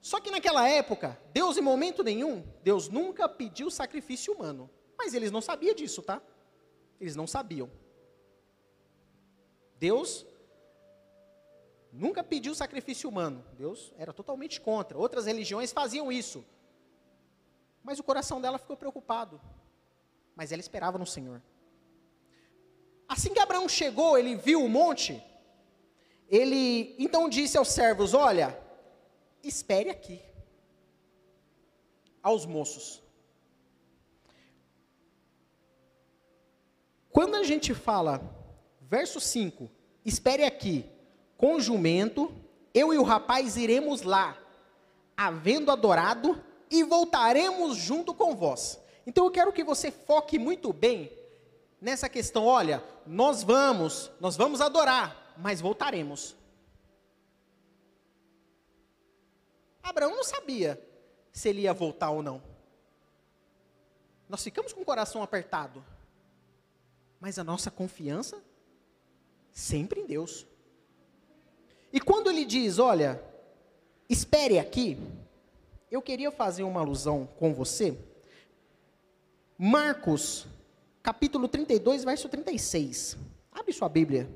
Só 0.00 0.20
que 0.20 0.30
naquela 0.30 0.68
época, 0.68 1.18
Deus 1.32 1.56
em 1.56 1.60
momento 1.60 2.04
nenhum, 2.04 2.44
Deus 2.62 2.88
nunca 2.88 3.28
pediu 3.28 3.70
sacrifício 3.70 4.32
humano. 4.32 4.70
Mas 4.96 5.14
eles 5.14 5.30
não 5.30 5.40
sabiam 5.40 5.74
disso, 5.74 6.02
tá? 6.02 6.22
Eles 7.00 7.16
não 7.16 7.26
sabiam. 7.26 7.70
Deus 9.78 10.24
nunca 11.92 12.22
pediu 12.22 12.54
sacrifício 12.54 13.08
humano. 13.08 13.44
Deus 13.54 13.92
era 13.98 14.12
totalmente 14.12 14.60
contra. 14.60 14.96
Outras 14.96 15.26
religiões 15.26 15.72
faziam 15.72 16.10
isso. 16.10 16.44
Mas 17.82 17.98
o 17.98 18.04
coração 18.04 18.40
dela 18.40 18.58
ficou 18.58 18.76
preocupado. 18.76 19.40
Mas 20.34 20.52
ela 20.52 20.60
esperava 20.60 20.98
no 20.98 21.06
Senhor. 21.06 21.42
Assim 23.16 23.32
que 23.32 23.40
Abraão 23.40 23.66
chegou, 23.66 24.18
ele 24.18 24.36
viu 24.36 24.62
o 24.62 24.68
monte. 24.68 25.24
Ele 26.28 26.94
então 26.98 27.30
disse 27.30 27.56
aos 27.56 27.68
servos: 27.68 28.12
Olha, 28.12 28.54
espere 29.42 29.88
aqui. 29.88 30.20
Aos 32.22 32.44
moços. 32.44 33.02
Quando 37.10 37.36
a 37.36 37.42
gente 37.42 37.72
fala, 37.72 38.20
verso 38.82 39.18
5, 39.18 39.70
espere 40.04 40.44
aqui, 40.44 40.84
com 41.38 41.58
jumento, 41.58 42.30
eu 42.74 42.92
e 42.92 42.98
o 42.98 43.02
rapaz 43.02 43.56
iremos 43.56 44.02
lá, 44.02 44.36
havendo 45.16 45.72
adorado, 45.72 46.38
e 46.70 46.82
voltaremos 46.82 47.78
junto 47.78 48.12
com 48.12 48.36
vós. 48.36 48.78
Então 49.06 49.24
eu 49.24 49.30
quero 49.30 49.54
que 49.54 49.64
você 49.64 49.90
foque 49.90 50.38
muito 50.38 50.70
bem 50.70 51.10
nessa 51.80 52.08
questão. 52.08 52.44
Olha, 52.46 52.82
nós 53.06 53.42
vamos, 53.42 54.10
nós 54.20 54.36
vamos 54.36 54.60
adorar, 54.60 55.34
mas 55.36 55.60
voltaremos. 55.60 56.36
Abraão 59.82 60.16
não 60.16 60.24
sabia 60.24 60.80
se 61.32 61.48
ele 61.48 61.62
ia 61.62 61.72
voltar 61.72 62.10
ou 62.10 62.22
não. 62.22 62.42
Nós 64.28 64.42
ficamos 64.42 64.72
com 64.72 64.80
o 64.80 64.84
coração 64.84 65.22
apertado. 65.22 65.84
Mas 67.20 67.38
a 67.38 67.44
nossa 67.44 67.70
confiança 67.70 68.42
sempre 69.52 70.00
em 70.00 70.06
Deus. 70.06 70.46
E 71.92 72.00
quando 72.00 72.28
ele 72.28 72.44
diz, 72.44 72.78
olha, 72.78 73.22
espere 74.08 74.58
aqui, 74.58 74.98
eu 75.90 76.02
queria 76.02 76.30
fazer 76.30 76.62
uma 76.62 76.80
alusão 76.80 77.26
com 77.38 77.54
você. 77.54 77.96
Marcos, 79.56 80.46
capítulo 81.06 81.46
32, 81.46 82.02
verso 82.02 82.28
36. 82.28 83.16
Abre 83.52 83.72
sua 83.72 83.88
Bíblia. 83.88 84.28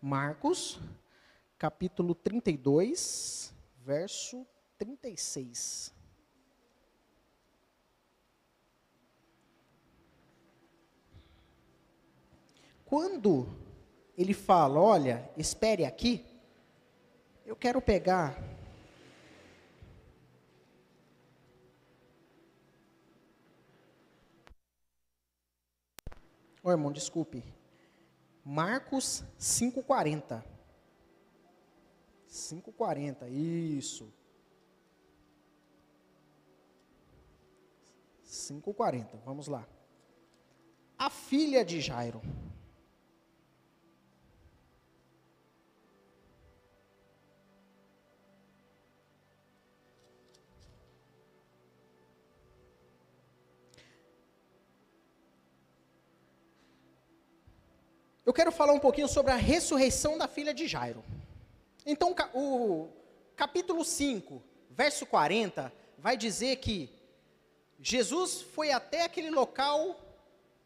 Marcos, 0.00 0.78
capítulo 1.58 2.14
32, 2.14 3.52
verso 3.84 4.46
36. 4.78 5.92
Quando 12.84 13.48
ele 14.16 14.32
fala, 14.32 14.78
olha, 14.78 15.28
espere 15.36 15.84
aqui, 15.84 16.31
eu 17.52 17.56
quero 17.56 17.82
pegar 17.82 18.34
Ô 26.64 26.68
oh, 26.68 26.70
irmão, 26.70 26.92
desculpe. 26.92 27.42
Marcos 28.44 29.24
5,40. 29.36 30.44
5,40, 32.28 33.28
isso. 33.28 34.14
5,40, 38.24 39.18
vamos 39.24 39.48
lá. 39.48 39.66
A 40.96 41.10
filha 41.10 41.64
de 41.64 41.80
Jairo. 41.80 42.22
Eu 58.24 58.32
quero 58.32 58.52
falar 58.52 58.72
um 58.72 58.78
pouquinho 58.78 59.08
sobre 59.08 59.32
a 59.32 59.36
ressurreição 59.36 60.16
da 60.16 60.28
filha 60.28 60.54
de 60.54 60.66
Jairo. 60.66 61.04
Então, 61.84 62.14
o 62.34 62.88
capítulo 63.34 63.84
5, 63.84 64.42
verso 64.70 65.04
40, 65.04 65.72
vai 65.98 66.16
dizer 66.16 66.56
que 66.56 66.88
Jesus 67.80 68.40
foi 68.40 68.70
até 68.70 69.02
aquele 69.02 69.30
local 69.30 70.00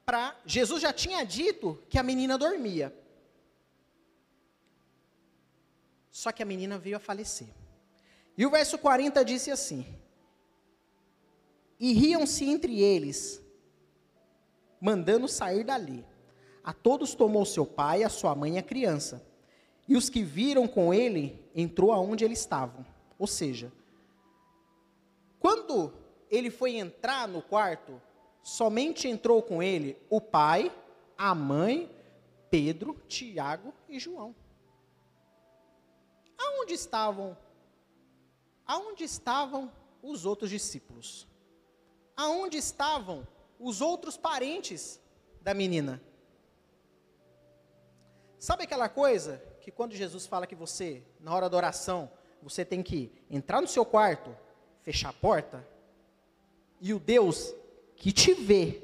para. 0.05 0.37
Jesus 0.45 0.83
já 0.83 0.93
tinha 0.93 1.25
dito 1.25 1.83
que 1.89 1.99
a 1.99 2.03
menina 2.03 2.37
dormia. 2.37 2.95
Só 6.11 6.31
que 6.33 6.43
a 6.43 6.47
menina 6.47 6.79
veio 6.79 6.97
a 6.97 7.01
falecer. 7.01 7.49
E 8.37 8.45
o 8.45 8.51
verso 8.51 8.77
40 8.77 9.25
disse 9.25 9.51
assim: 9.51 9.87
E 11.81 11.95
riam-se 11.95 12.45
entre 12.45 12.83
eles, 12.83 13.41
mandando 14.79 15.27
sair 15.27 15.65
dali. 15.65 16.05
A 16.67 16.73
todos 16.73 17.15
tomou 17.15 17.47
seu 17.47 17.65
pai, 17.65 18.03
a 18.03 18.09
sua 18.09 18.35
mãe 18.35 18.57
e 18.57 18.59
a 18.59 18.63
criança. 18.63 19.25
E 19.87 19.97
os 19.97 20.11
que 20.11 20.25
viram 20.25 20.67
com 20.67 20.93
ele, 20.93 21.41
entrou 21.55 21.93
aonde 21.93 22.25
eles 22.25 22.41
estavam. 22.41 22.85
Ou 23.17 23.29
seja, 23.29 23.73
quando 25.39 25.95
ele 26.29 26.51
foi 26.51 26.75
entrar 26.75 27.29
no 27.29 27.41
quarto, 27.41 28.03
somente 28.43 29.07
entrou 29.07 29.41
com 29.41 29.63
ele 29.63 29.97
o 30.11 30.21
pai, 30.21 30.73
a 31.17 31.37
mãe, 31.37 31.89
Pedro, 32.51 33.01
Tiago 33.07 33.73
e 33.89 34.01
João. 34.01 34.35
Aonde 36.37 36.75
estavam? 36.75 37.39
Aonde 38.67 39.05
estavam 39.05 39.71
os 40.03 40.27
outros 40.27 40.51
discípulos? 40.51 41.29
Aonde 42.17 42.57
estavam 42.57 43.25
os 43.57 43.81
outros 43.81 44.17
parentes 44.17 45.01
da 45.41 45.55
menina? 45.55 46.03
Sabe 48.39 48.65
aquela 48.65 48.89
coisa 48.89 49.43
que 49.61 49.71
quando 49.71 49.95
Jesus 49.95 50.27
fala 50.27 50.47
que 50.47 50.55
você, 50.55 51.03
na 51.21 51.35
hora 51.35 51.49
da 51.49 51.57
oração, 51.57 52.11
você 52.43 52.65
tem 52.65 52.83
que 52.83 53.13
entrar 53.31 53.61
no 53.61 53.67
seu 53.67 53.85
quarto, 53.85 54.35
fechar 54.83 55.09
a 55.09 55.13
porta, 55.13 55.67
e 56.81 56.93
o 56.93 56.99
Deus 56.99 57.55
que 57.97 58.13
te 58.13 58.35
vê, 58.35 58.83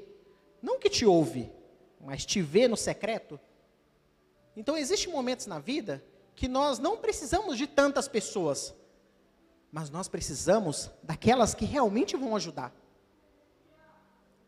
não 0.60 0.78
que 0.78 0.88
te 0.88 1.04
ouve, 1.04 1.52
mas 2.00 2.24
te 2.24 2.40
vê 2.40 2.66
no 2.66 2.76
secreto. 2.76 3.38
Então 4.56 4.76
existem 4.76 5.12
momentos 5.12 5.46
na 5.46 5.58
vida 5.58 6.02
que 6.34 6.48
nós 6.48 6.78
não 6.78 6.96
precisamos 6.96 7.56
de 7.58 7.66
tantas 7.66 8.08
pessoas, 8.08 8.74
mas 9.70 9.90
nós 9.90 10.08
precisamos 10.08 10.90
daquelas 11.02 11.54
que 11.54 11.64
realmente 11.64 12.16
vão 12.16 12.34
ajudar. 12.34 12.74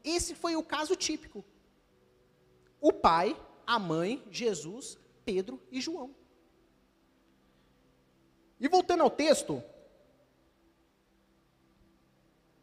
Esse 0.02 0.34
foi 0.34 0.56
o 0.56 0.62
caso 0.62 0.96
típico. 0.96 1.44
O 2.80 2.92
pai, 2.92 3.34
a 3.66 3.78
mãe, 3.78 4.22
Jesus, 4.30 4.98
Pedro 5.24 5.60
e 5.70 5.80
João. 5.80 6.14
E 8.60 8.68
voltando 8.68 9.02
ao 9.02 9.10
texto, 9.10 9.62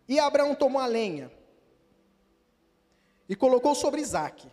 e 0.07 0.19
Abraão 0.19 0.53
tomou 0.53 0.81
a 0.81 0.85
lenha 0.85 1.31
e 3.29 3.35
colocou 3.35 3.73
sobre 3.73 4.01
Isaac. 4.01 4.51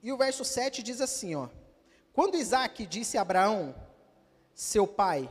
E 0.00 0.12
o 0.12 0.16
verso 0.16 0.44
7 0.44 0.82
diz 0.82 1.00
assim, 1.00 1.34
ó: 1.34 1.48
Quando 2.12 2.36
Isaac 2.36 2.86
disse 2.86 3.18
a 3.18 3.22
Abraão, 3.22 3.74
seu 4.54 4.86
pai, 4.86 5.28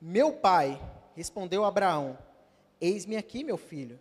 meu 0.00 0.34
pai, 0.34 0.80
respondeu 1.14 1.64
Abraão: 1.64 2.18
Eis-me 2.80 3.16
aqui, 3.16 3.42
meu 3.42 3.56
filho. 3.56 3.98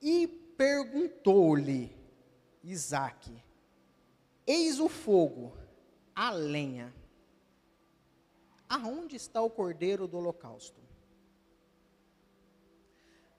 E 0.00 0.26
perguntou-lhe 0.56 1.94
Isaac: 2.62 3.30
Eis 4.46 4.80
o 4.80 4.88
fogo, 4.88 5.56
a 6.14 6.30
lenha. 6.30 6.94
Aonde 8.68 9.16
está 9.16 9.40
o 9.40 9.50
cordeiro 9.50 10.08
do 10.08 10.16
holocausto? 10.16 10.80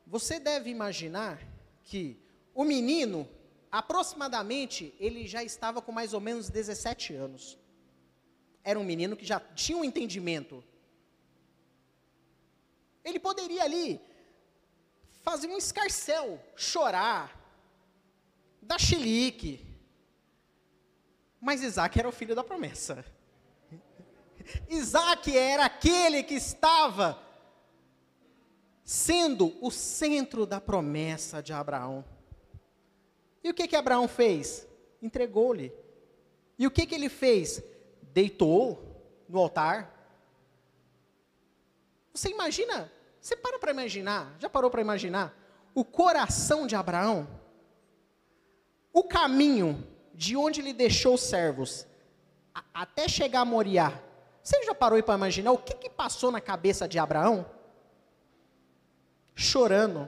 Você 0.05 0.39
deve 0.39 0.69
imaginar 0.69 1.45
que 1.83 2.17
o 2.53 2.63
menino, 2.63 3.27
aproximadamente, 3.69 4.93
ele 4.99 5.27
já 5.27 5.43
estava 5.43 5.81
com 5.81 5.91
mais 5.91 6.13
ou 6.13 6.21
menos 6.21 6.49
17 6.49 7.13
anos. 7.13 7.57
Era 8.63 8.79
um 8.79 8.83
menino 8.83 9.17
que 9.17 9.25
já 9.25 9.39
tinha 9.39 9.77
um 9.77 9.83
entendimento. 9.83 10.63
Ele 13.03 13.19
poderia 13.19 13.63
ali 13.63 14.01
fazer 15.27 15.49
um 15.49 15.57
escarcel, 15.57 16.39
chorar, 16.55 17.37
dar 18.61 18.79
chilique. 18.79 19.59
Mas 21.41 21.61
Isaac 21.61 21.99
era 21.99 22.07
o 22.07 22.13
filho 22.13 22.33
da 22.33 22.45
promessa. 22.45 23.03
Isaac 24.69 25.37
era 25.37 25.65
aquele 25.65 26.23
que 26.23 26.35
estava 26.35 27.21
sendo 28.85 29.53
o 29.59 29.69
centro 29.69 30.45
da 30.45 30.61
promessa 30.61 31.43
de 31.43 31.51
Abraão. 31.51 32.05
E 33.43 33.49
o 33.49 33.53
que 33.53 33.67
que 33.67 33.75
Abraão 33.75 34.07
fez? 34.07 34.65
Entregou-lhe. 35.01 35.73
E 36.57 36.65
o 36.65 36.71
que 36.71 36.85
que 36.85 36.95
ele 36.95 37.09
fez? 37.09 37.61
Deitou 38.13 39.03
no 39.27 39.39
altar. 39.39 39.93
Você 42.13 42.29
imagina? 42.29 42.89
Você 43.27 43.35
para 43.35 43.59
para 43.59 43.71
imaginar? 43.71 44.37
Já 44.39 44.49
parou 44.49 44.71
para 44.71 44.79
imaginar 44.79 45.37
o 45.75 45.83
coração 45.83 46.65
de 46.65 46.77
Abraão? 46.77 47.27
O 48.93 49.03
caminho 49.03 49.85
de 50.13 50.37
onde 50.37 50.61
ele 50.61 50.71
deixou 50.71 51.15
os 51.15 51.23
servos 51.23 51.85
a, 52.55 52.63
até 52.73 53.05
chegar 53.09 53.41
a 53.41 53.45
Moriá 53.45 54.01
você 54.41 54.63
já 54.63 54.73
parou 54.73 55.03
para 55.03 55.15
imaginar 55.15 55.51
o 55.51 55.57
que, 55.57 55.75
que 55.75 55.89
passou 55.89 56.31
na 56.31 56.39
cabeça 56.39 56.87
de 56.87 56.97
Abraão? 56.97 57.45
Chorando, 59.35 60.07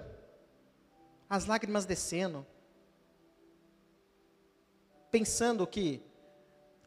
as 1.30 1.46
lágrimas 1.46 1.84
descendo, 1.84 2.48
pensando 5.12 5.68
que, 5.68 6.02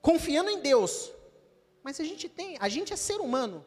confiando 0.00 0.48
em 0.48 0.62
Deus, 0.62 1.12
mas 1.82 2.00
a 2.00 2.04
gente 2.04 2.26
tem, 2.26 2.56
a 2.58 2.70
gente 2.70 2.90
é 2.90 2.96
ser 2.96 3.20
humano. 3.20 3.62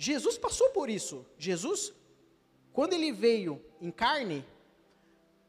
Jesus 0.00 0.38
passou 0.38 0.70
por 0.70 0.88
isso. 0.88 1.26
Jesus, 1.36 1.92
quando 2.72 2.92
ele 2.92 3.10
veio 3.10 3.60
em 3.80 3.90
carne, 3.90 4.46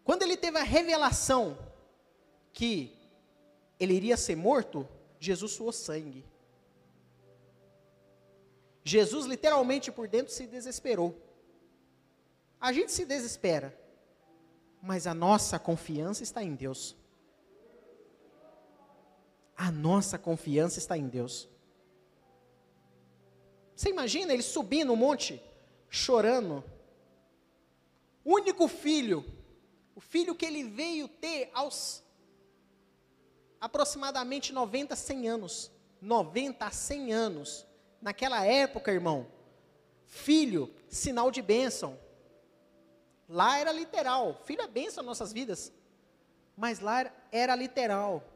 quando 0.03 0.23
ele 0.23 0.35
teve 0.35 0.57
a 0.57 0.63
revelação 0.63 1.55
que 2.51 2.97
ele 3.79 3.93
iria 3.93 4.17
ser 4.17 4.35
morto, 4.35 4.89
Jesus 5.19 5.51
suou 5.51 5.71
sangue. 5.71 6.25
Jesus 8.83 9.27
literalmente 9.27 9.91
por 9.91 10.07
dentro 10.07 10.33
se 10.33 10.47
desesperou. 10.47 11.15
A 12.59 12.73
gente 12.73 12.91
se 12.91 13.05
desespera, 13.05 13.79
mas 14.81 15.05
a 15.05 15.13
nossa 15.13 15.59
confiança 15.59 16.23
está 16.23 16.43
em 16.43 16.55
Deus. 16.55 16.95
A 19.55 19.69
nossa 19.69 20.17
confiança 20.17 20.79
está 20.79 20.97
em 20.97 21.07
Deus. 21.07 21.47
Você 23.80 23.92
imagina 23.92 24.34
ele 24.34 24.44
subindo 24.44 24.89
no 24.89 24.96
monte, 24.98 25.42
chorando. 25.89 26.62
Único 28.26 28.68
filho, 28.68 29.24
o 29.96 30.02
filho 30.02 30.36
que 30.36 30.46
ele 30.46 30.65
veio 30.65 31.08
ter 31.08 31.50
aos 31.54 32.04
aproximadamente 33.58 34.52
90 34.52 34.94
a 34.94 34.98
100 34.98 35.30
anos. 35.30 35.72
90 36.02 36.65
a 36.65 36.72
100 36.72 37.13
anos. 37.13 37.65
Naquela 38.02 38.46
época, 38.46 38.92
irmão, 38.92 39.26
filho, 40.06 40.70
sinal 40.89 41.32
de 41.32 41.42
bênção. 41.42 41.98
Lá 43.30 43.60
era 43.60 43.72
literal. 43.72 44.42
Filho 44.44 44.62
é 44.62 44.68
bênção 44.68 45.04
nas 45.04 45.18
nossas 45.18 45.32
vidas. 45.32 45.72
Mas 46.58 46.82
lá 46.82 47.10
era 47.32 47.56
literal. 47.56 48.28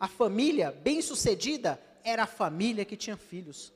A 0.00 0.08
família 0.08 0.72
bem-sucedida 0.72 1.78
era 2.02 2.22
a 2.22 2.26
família 2.26 2.82
que 2.82 2.96
tinha 2.96 3.18
filhos. 3.18 3.75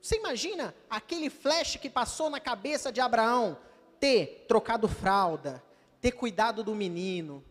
Você 0.00 0.16
imagina 0.16 0.74
aquele 0.88 1.28
flash 1.28 1.76
que 1.76 1.90
passou 1.90 2.30
na 2.30 2.40
cabeça 2.40 2.90
de 2.90 3.00
Abraão 3.00 3.58
ter 3.98 4.46
trocado 4.48 4.88
fralda, 4.88 5.62
ter 6.00 6.12
cuidado 6.12 6.64
do 6.64 6.74
menino, 6.74 7.44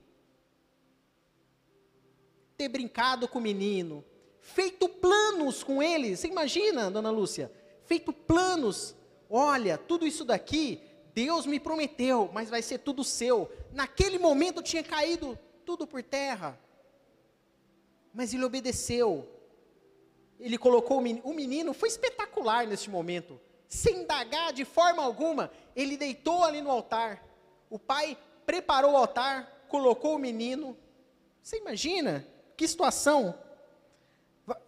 ter 2.58 2.68
brincado 2.68 3.28
com 3.28 3.38
o 3.38 3.42
menino, 3.42 4.04
feito 4.42 4.90
planos 4.90 5.64
com 5.64 5.82
ele. 5.82 6.18
Você 6.18 6.28
imagina, 6.28 6.90
dona 6.90 7.12
Lúcia? 7.12 7.52
Feito 7.86 8.12
planos. 8.12 8.96
Olha, 9.30 9.78
tudo 9.78 10.08
isso 10.08 10.26
daqui, 10.26 10.82
Deus 11.14 11.46
me 11.46 11.60
prometeu, 11.60 12.30
mas 12.34 12.50
vai 12.50 12.64
ser 12.64 12.80
tudo 12.80 13.04
seu. 13.04 13.52
Naquele 13.72 14.18
momento 14.18 14.64
tinha 14.64 14.84
caído 14.84 15.38
tudo 15.64 15.86
por 15.86 16.02
terra. 16.02 16.60
Mas 18.12 18.34
ele 18.34 18.44
obedeceu. 18.44 19.39
Ele 20.40 20.58
colocou 20.58 21.00
o 21.00 21.34
menino, 21.34 21.74
foi 21.74 21.90
espetacular 21.90 22.66
neste 22.66 22.90
momento. 22.90 23.40
Sem 23.68 24.02
indagar 24.02 24.54
de 24.54 24.66
forma 24.66 25.04
alguma, 25.04 25.52
ele 25.76 25.98
deitou 25.98 26.44
ali 26.44 26.62
no 26.62 26.72
altar. 26.72 27.24
O 27.70 27.78
pai 27.78 28.18
preparou 28.46 28.94
o 28.94 28.98
altar, 28.98 29.66
colocou 29.68 30.16
o 30.16 30.20
menino. 30.20 30.78
Você 31.42 31.58
imagina? 31.58 32.26
Que 32.56 32.68
situação! 32.68 33.36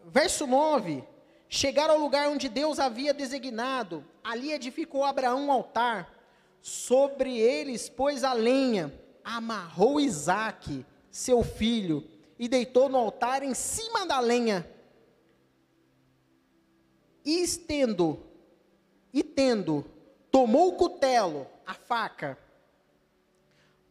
Verso 0.05 0.45
9: 0.45 1.03
Chegaram 1.49 1.95
ao 1.95 1.99
lugar 1.99 2.29
onde 2.29 2.47
Deus 2.47 2.79
havia 2.79 3.13
designado, 3.13 4.05
ali 4.23 4.51
edificou 4.51 5.03
Abraão 5.03 5.47
um 5.47 5.51
altar, 5.51 6.13
sobre 6.62 7.39
eles 7.39 7.89
pôs 7.89 8.23
a 8.23 8.34
lenha, 8.34 8.93
amarrou 9.23 9.99
Isaque, 9.99 10.86
seu 11.10 11.43
filho, 11.43 12.07
e 12.38 12.47
deitou 12.47 12.88
no 12.88 12.97
altar 12.97 13.43
em 13.43 13.53
cima 13.53 14.05
da 14.05 14.19
lenha. 14.19 14.65
E 17.23 17.41
estendo, 17.41 18.19
e 19.13 19.23
tendo, 19.23 19.86
tomou 20.31 20.69
o 20.69 20.75
cutelo, 20.75 21.47
a 21.65 21.73
faca. 21.73 22.38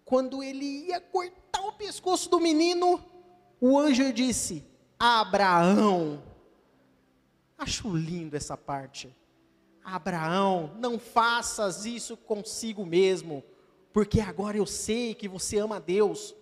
Quando 0.04 0.42
ele 0.42 0.88
ia 0.88 1.00
cortar 1.00 1.60
o 1.60 1.72
pescoço 1.72 2.28
do 2.28 2.40
menino, 2.40 3.02
o 3.60 3.78
anjo 3.78 4.12
disse: 4.12 4.64
Abraão. 4.98 6.22
Acho 7.56 7.94
lindo 7.94 8.36
essa 8.36 8.56
parte. 8.56 9.14
Abraão, 9.84 10.74
não 10.78 10.98
faças 10.98 11.84
isso 11.84 12.16
consigo 12.16 12.84
mesmo, 12.84 13.44
porque 13.92 14.20
agora 14.20 14.56
eu 14.56 14.66
sei 14.66 15.14
que 15.14 15.28
você 15.28 15.58
ama 15.58 15.76
a 15.76 15.80
Deus. 15.80 16.34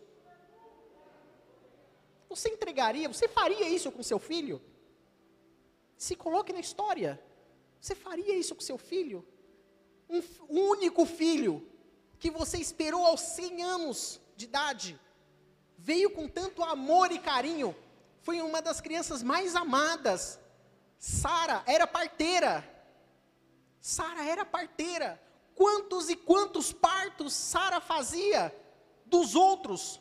Você 2.29 2.51
entregaria, 2.51 3.09
você 3.09 3.27
faria 3.27 3.69
isso 3.69 3.91
com 3.91 4.03
seu 4.03 4.19
filho? 4.19 4.61
Se 5.99 6.15
coloque 6.15 6.53
na 6.53 6.61
história. 6.61 7.21
Você 7.81 7.95
faria 7.95 8.37
isso 8.37 8.55
com 8.55 8.61
seu 8.61 8.79
filho? 8.79 9.27
Um 10.09 10.23
único 10.49 11.05
filho 11.05 11.69
que 12.19 12.31
você 12.31 12.57
esperou 12.57 13.05
aos 13.05 13.21
100 13.21 13.63
anos 13.63 14.21
de 14.37 14.45
idade, 14.45 14.99
veio 15.77 16.11
com 16.11 16.29
tanto 16.29 16.63
amor 16.63 17.13
e 17.13 17.19
carinho, 17.19 17.77
foi 18.23 18.41
uma 18.41 18.63
das 18.63 18.81
crianças 18.81 19.23
mais 19.23 19.55
amadas. 19.55 20.39
Sara 20.99 21.63
era 21.67 21.87
parteira. 21.87 22.65
Sara 23.81 24.25
era 24.25 24.45
parteira. 24.45 25.21
Quantos 25.55 26.09
e 26.09 26.17
quantos 26.17 26.73
partos 26.73 27.33
Sara 27.33 27.81
fazia 27.81 28.55
dos 29.05 29.35
outros? 29.35 30.01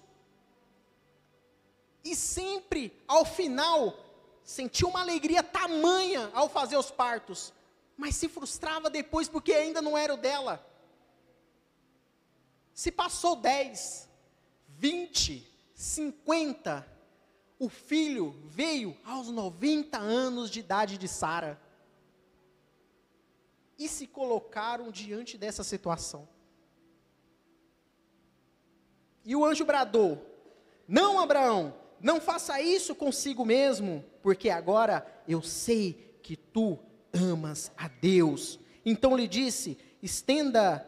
E 2.04 2.16
sempre, 2.16 3.04
ao 3.08 3.26
final, 3.26 4.07
sentia 4.48 4.88
uma 4.88 5.02
alegria 5.02 5.44
tamanha 5.44 6.32
ao 6.34 6.48
fazer 6.48 6.78
os 6.78 6.90
partos, 6.90 7.54
mas 7.98 8.16
se 8.16 8.30
frustrava 8.30 8.90
depois 8.90 9.28
porque 9.28 9.52
ainda 9.52 9.82
não 9.82 9.98
era 9.98 10.14
o 10.14 10.18
dela. 10.18 10.66
Se 12.74 12.90
passou 12.90 13.36
10, 13.36 14.08
20, 14.70 15.46
50, 15.76 16.88
o 17.60 17.68
filho 17.68 18.42
veio 18.46 18.98
aos 19.04 19.28
90 19.28 19.98
anos 19.98 20.50
de 20.50 20.62
idade 20.62 20.98
de 20.98 21.10
Sara. 21.10 21.60
E 23.78 23.90
se 23.90 24.08
colocaram 24.08 24.90
diante 24.92 25.38
dessa 25.38 25.64
situação. 25.64 26.26
E 29.26 29.36
o 29.36 29.44
anjo 29.44 29.66
bradou: 29.66 30.26
Não, 30.88 31.20
Abraão, 31.20 31.76
não 32.02 32.22
faça 32.22 32.62
isso 32.62 32.96
consigo 32.96 33.46
mesmo, 33.46 34.04
porque 34.22 34.50
agora 34.50 35.06
eu 35.28 35.42
sei 35.42 36.20
que 36.22 36.36
tu 36.36 36.78
amas 37.14 37.72
a 37.78 37.88
Deus. 37.88 38.60
Então 38.86 39.16
lhe 39.16 39.28
disse: 39.28 39.78
Estenda. 40.02 40.86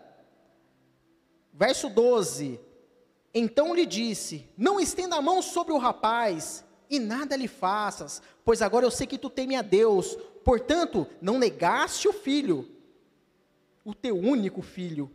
Verso 1.53 1.89
12: 1.89 2.59
então 3.33 3.73
lhe 3.73 3.85
disse: 3.85 4.47
Não 4.57 4.79
estenda 4.79 5.15
a 5.15 5.21
mão 5.21 5.41
sobre 5.41 5.73
o 5.73 5.77
rapaz, 5.77 6.65
e 6.89 6.99
nada 6.99 7.35
lhe 7.35 7.47
faças, 7.47 8.21
pois 8.43 8.61
agora 8.61 8.85
eu 8.85 8.91
sei 8.91 9.05
que 9.05 9.17
tu 9.17 9.29
teme 9.29 9.55
a 9.55 9.61
Deus, 9.61 10.17
portanto, 10.43 11.07
não 11.21 11.37
negaste 11.37 12.07
o 12.07 12.13
filho, 12.13 12.67
o 13.85 13.93
teu 13.93 14.17
único 14.17 14.61
filho. 14.61 15.11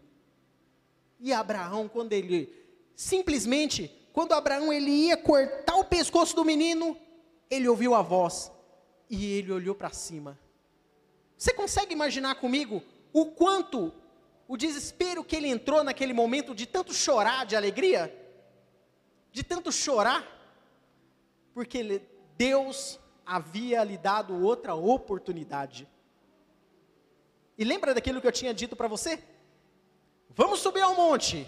E 1.18 1.32
Abraão, 1.32 1.88
quando 1.88 2.12
ele, 2.12 2.52
simplesmente, 2.94 3.90
quando 4.14 4.32
Abraão 4.32 4.72
ele 4.72 4.92
ia 4.92 5.16
cortar 5.16 5.74
o 5.74 5.84
pescoço 5.84 6.36
do 6.36 6.44
menino, 6.44 6.96
ele 7.50 7.68
ouviu 7.68 7.96
a 7.96 8.00
voz, 8.00 8.52
e 9.10 9.26
ele 9.26 9.50
olhou 9.50 9.74
para 9.74 9.90
cima. 9.90 10.38
Você 11.36 11.52
consegue 11.52 11.92
imaginar 11.92 12.36
comigo 12.36 12.80
o 13.12 13.26
quanto 13.26 13.92
o 14.46 14.56
desespero 14.56 15.24
que 15.24 15.34
ele 15.34 15.48
entrou 15.48 15.82
naquele 15.82 16.12
momento 16.12 16.54
de 16.54 16.64
tanto 16.64 16.94
chorar 16.94 17.44
de 17.44 17.56
alegria, 17.56 18.16
de 19.32 19.42
tanto 19.42 19.72
chorar, 19.72 20.24
porque 21.52 22.00
Deus 22.38 23.00
havia 23.26 23.82
lhe 23.82 23.98
dado 23.98 24.44
outra 24.44 24.76
oportunidade. 24.76 25.88
E 27.58 27.64
lembra 27.64 27.92
daquilo 27.92 28.20
que 28.20 28.28
eu 28.28 28.32
tinha 28.32 28.54
dito 28.54 28.76
para 28.76 28.86
você? 28.86 29.20
Vamos 30.30 30.60
subir 30.60 30.82
ao 30.82 30.94
monte, 30.94 31.44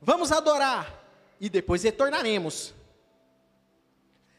vamos 0.00 0.30
adorar 0.30 1.03
e 1.40 1.48
depois 1.48 1.82
retornaremos. 1.82 2.74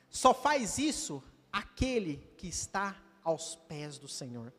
Só 0.10 0.34
faz 0.34 0.78
isso 0.78 1.24
aquele 1.52 2.18
que 2.38 2.48
está 2.48 2.96
aos 3.24 3.56
pés 3.56 3.98
do 3.98 4.08
Senhor. 4.08 4.54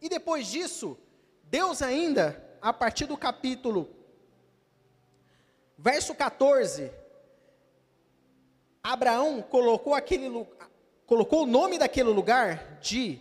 E 0.00 0.08
depois 0.08 0.46
disso, 0.46 0.96
Deus 1.44 1.82
ainda, 1.82 2.58
a 2.60 2.72
partir 2.72 3.06
do 3.06 3.16
capítulo, 3.16 3.88
verso 5.76 6.14
14, 6.14 6.90
Abraão 8.82 9.42
colocou 9.42 9.94
aquele 9.94 10.28
colocou 11.06 11.42
o 11.42 11.46
nome 11.46 11.76
daquele 11.76 12.08
lugar 12.08 12.78
de 12.80 13.18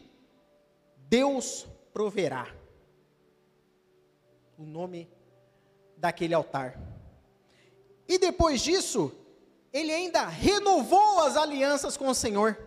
Deus 1.10 1.68
proverá. 1.92 2.59
O 4.60 4.64
nome 4.64 5.10
daquele 5.96 6.34
altar. 6.34 6.78
E 8.06 8.18
depois 8.18 8.60
disso, 8.60 9.10
ele 9.72 9.90
ainda 9.90 10.26
renovou 10.26 11.22
as 11.22 11.38
alianças 11.38 11.96
com 11.96 12.10
o 12.10 12.14
Senhor. 12.14 12.58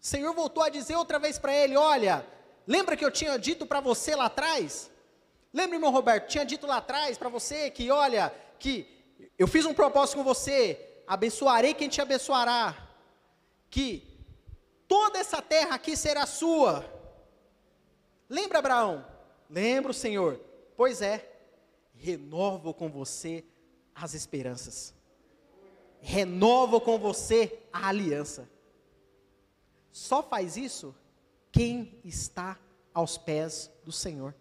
O 0.00 0.04
Senhor 0.04 0.34
voltou 0.34 0.64
a 0.64 0.68
dizer 0.68 0.96
outra 0.96 1.20
vez 1.20 1.38
para 1.38 1.54
ele: 1.54 1.76
Olha, 1.76 2.26
lembra 2.66 2.96
que 2.96 3.04
eu 3.04 3.10
tinha 3.12 3.38
dito 3.38 3.64
para 3.64 3.78
você 3.78 4.16
lá 4.16 4.24
atrás? 4.24 4.90
Lembra, 5.52 5.78
meu 5.78 5.90
Roberto, 5.90 6.26
tinha 6.26 6.44
dito 6.44 6.66
lá 6.66 6.78
atrás 6.78 7.16
para 7.16 7.28
você 7.28 7.70
que, 7.70 7.88
olha, 7.88 8.34
que 8.58 8.88
eu 9.38 9.46
fiz 9.46 9.64
um 9.64 9.72
propósito 9.72 10.16
com 10.16 10.24
você, 10.24 11.04
abençoarei 11.06 11.72
quem 11.72 11.88
te 11.88 12.00
abençoará, 12.00 12.76
que 13.70 14.02
toda 14.88 15.20
essa 15.20 15.40
terra 15.40 15.76
aqui 15.76 15.96
será 15.96 16.26
sua. 16.26 17.01
Lembra, 18.32 18.60
Abraão? 18.60 19.04
Lembro, 19.50 19.92
Senhor. 19.92 20.40
Pois 20.74 21.02
é, 21.02 21.30
renovo 21.94 22.72
com 22.72 22.88
você 22.88 23.44
as 23.94 24.14
esperanças, 24.14 24.94
renovo 26.00 26.80
com 26.80 26.98
você 26.98 27.60
a 27.70 27.88
aliança. 27.88 28.48
Só 29.90 30.22
faz 30.22 30.56
isso 30.56 30.94
quem 31.52 32.00
está 32.02 32.58
aos 32.94 33.18
pés 33.18 33.70
do 33.84 33.92
Senhor. 33.92 34.34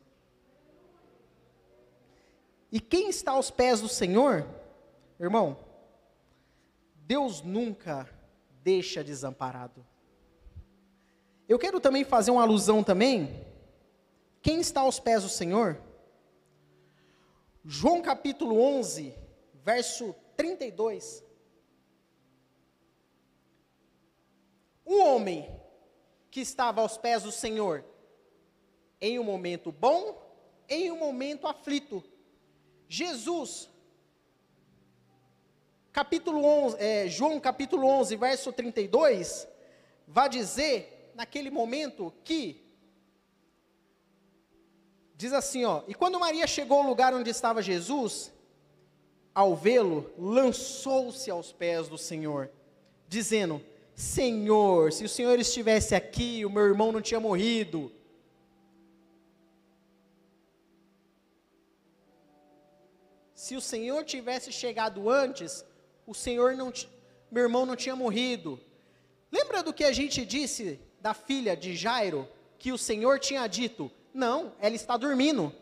E 2.71 2.79
quem 2.79 3.09
está 3.09 3.31
aos 3.31 3.51
pés 3.51 3.81
do 3.81 3.89
Senhor, 3.89 4.47
irmão, 5.19 5.57
Deus 6.95 7.41
nunca 7.41 8.09
deixa 8.63 9.03
desamparado. 9.03 9.85
Eu 11.45 11.59
quero 11.59 11.81
também 11.81 12.05
fazer 12.05 12.31
uma 12.31 12.43
alusão 12.43 12.81
também. 12.81 13.50
Quem 14.41 14.59
está 14.59 14.81
aos 14.81 14.99
pés 14.99 15.21
do 15.21 15.29
Senhor? 15.29 15.79
João 17.63 18.01
capítulo 18.01 18.59
11, 18.59 19.13
verso 19.63 20.15
32. 20.35 21.23
Um 24.85 24.99
homem 25.03 25.47
que 26.31 26.39
estava 26.39 26.81
aos 26.81 26.97
pés 26.97 27.21
do 27.21 27.31
Senhor 27.31 27.85
em 28.99 29.19
um 29.19 29.23
momento 29.23 29.71
bom, 29.71 30.19
em 30.67 30.91
um 30.91 30.97
momento 30.97 31.45
aflito. 31.45 32.03
Jesus, 32.89 33.69
capítulo 35.91 36.43
11, 36.43 36.77
é, 36.79 37.07
João 37.07 37.39
capítulo 37.39 37.85
11, 37.85 38.15
verso 38.15 38.51
32, 38.51 39.47
vai 40.07 40.27
dizer 40.27 41.11
naquele 41.13 41.51
momento 41.51 42.11
que 42.23 42.70
diz 45.21 45.33
assim, 45.33 45.63
ó: 45.65 45.83
"E 45.87 45.93
quando 45.93 46.19
Maria 46.19 46.47
chegou 46.47 46.79
ao 46.79 46.87
lugar 46.87 47.13
onde 47.13 47.29
estava 47.29 47.61
Jesus, 47.61 48.33
ao 49.35 49.55
vê-lo, 49.55 50.11
lançou-se 50.17 51.29
aos 51.29 51.53
pés 51.53 51.87
do 51.87 51.97
Senhor, 51.97 52.49
dizendo: 53.07 53.63
Senhor, 53.93 54.91
se 54.91 55.03
o 55.05 55.09
Senhor 55.09 55.37
estivesse 55.39 55.93
aqui, 55.93 56.43
o 56.43 56.49
meu 56.49 56.65
irmão 56.65 56.91
não 56.91 57.03
tinha 57.03 57.19
morrido. 57.19 57.91
Se 63.35 63.55
o 63.55 63.61
Senhor 63.61 64.03
tivesse 64.03 64.51
chegado 64.51 65.07
antes, 65.07 65.63
o 66.07 66.15
Senhor 66.15 66.55
não, 66.55 66.73
meu 67.29 67.43
irmão 67.43 67.63
não 67.63 67.75
tinha 67.75 67.95
morrido. 67.95 68.59
Lembra 69.31 69.61
do 69.61 69.71
que 69.71 69.83
a 69.83 69.91
gente 69.91 70.25
disse 70.25 70.79
da 70.99 71.13
filha 71.13 71.55
de 71.55 71.75
Jairo, 71.75 72.27
que 72.57 72.71
o 72.71 72.77
Senhor 72.77 73.19
tinha 73.19 73.45
dito: 73.45 73.91
"Não, 74.13 74.53
ela 74.59 74.75
está 74.75 74.97
dormindo". 74.97 75.53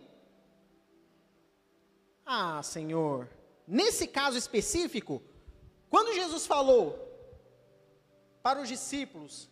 Ah, 2.25 2.61
Senhor, 2.61 3.27
nesse 3.67 4.07
caso 4.07 4.37
específico, 4.37 5.21
quando 5.89 6.13
Jesus 6.13 6.45
falou: 6.45 7.09
para 8.41 8.61
os 8.61 8.67
discípulos 8.67 9.49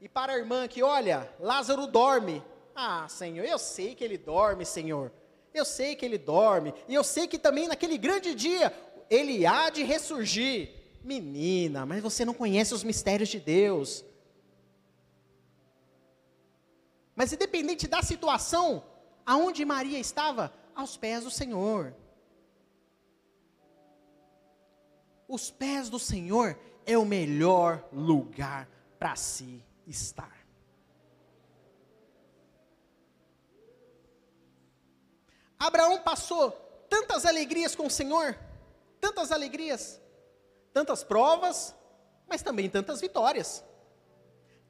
e 0.00 0.08
para 0.08 0.32
a 0.32 0.38
irmã 0.38 0.68
que, 0.68 0.82
olha, 0.82 1.28
Lázaro 1.40 1.86
dorme. 1.86 2.42
Ah, 2.74 3.08
Senhor, 3.08 3.44
eu 3.44 3.58
sei 3.58 3.94
que 3.94 4.04
ele 4.04 4.16
dorme, 4.16 4.64
Senhor. 4.64 5.12
Eu 5.52 5.64
sei 5.64 5.96
que 5.96 6.04
ele 6.04 6.18
dorme. 6.18 6.72
E 6.86 6.94
eu 6.94 7.02
sei 7.02 7.26
que 7.26 7.38
também 7.38 7.66
naquele 7.66 7.98
grande 7.98 8.34
dia 8.34 8.72
ele 9.10 9.44
há 9.44 9.70
de 9.70 9.82
ressurgir. 9.82 10.70
Menina, 11.02 11.86
mas 11.86 12.02
você 12.02 12.24
não 12.24 12.34
conhece 12.34 12.74
os 12.74 12.84
mistérios 12.84 13.28
de 13.28 13.40
Deus. 13.40 14.04
Mas 17.18 17.32
independente 17.32 17.88
da 17.88 18.00
situação, 18.00 18.80
aonde 19.26 19.64
Maria 19.64 19.98
estava? 19.98 20.52
Aos 20.72 20.96
pés 20.96 21.24
do 21.24 21.32
Senhor. 21.32 21.92
Os 25.26 25.50
pés 25.50 25.90
do 25.90 25.98
Senhor 25.98 26.56
é 26.86 26.96
o 26.96 27.04
melhor 27.04 27.84
lugar 27.92 28.68
para 29.00 29.16
se 29.16 29.64
estar. 29.84 30.46
Abraão 35.58 36.00
passou 36.00 36.52
tantas 36.88 37.26
alegrias 37.26 37.74
com 37.74 37.86
o 37.86 37.90
Senhor, 37.90 38.38
tantas 39.00 39.32
alegrias, 39.32 40.00
tantas 40.72 41.02
provas, 41.02 41.74
mas 42.28 42.42
também 42.42 42.70
tantas 42.70 43.00
vitórias, 43.00 43.64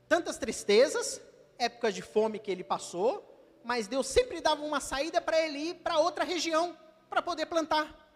tantas 0.09 0.39
tristezas, 0.39 1.21
épocas 1.59 1.95
de 1.95 2.03
fome 2.03 2.39
que 2.39 2.51
ele 2.51 2.65
passou, 2.65 3.25
mas 3.65 3.89
Deus 3.89 4.07
sempre 4.07 4.41
dava 4.41 4.63
uma 4.63 4.81
saída 4.81 5.21
para 5.21 5.41
ele 5.41 5.59
ir 5.59 5.75
para 5.77 5.99
outra 5.99 6.25
região 6.25 6.77
para 7.11 7.21
poder 7.21 7.47
plantar. 7.47 8.07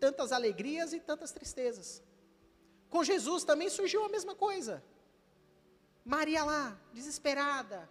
Tantas 0.00 0.32
alegrias 0.32 0.92
e 0.92 1.00
tantas 1.00 1.32
tristezas. 1.32 2.02
Com 2.90 3.04
Jesus 3.04 3.44
também 3.44 3.68
surgiu 3.68 4.04
a 4.04 4.08
mesma 4.08 4.34
coisa. 4.34 4.82
Maria 6.04 6.44
lá, 6.44 6.78
desesperada. 6.92 7.88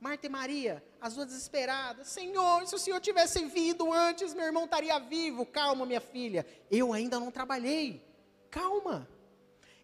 Marta 0.00 0.26
e 0.26 0.30
Maria, 0.30 0.82
as 0.98 1.14
duas 1.14 1.26
desesperadas. 1.26 2.08
Senhor, 2.08 2.66
se 2.66 2.74
o 2.74 2.78
Senhor 2.78 3.00
tivesse 3.00 3.44
vindo 3.44 3.92
antes, 3.92 4.32
meu 4.32 4.46
irmão 4.46 4.64
estaria 4.64 4.98
vivo. 4.98 5.44
Calma, 5.44 5.84
minha 5.84 6.00
filha. 6.00 6.46
Eu 6.70 6.94
ainda 6.94 7.20
não 7.20 7.30
trabalhei. 7.30 8.02
Calma. 8.50 9.06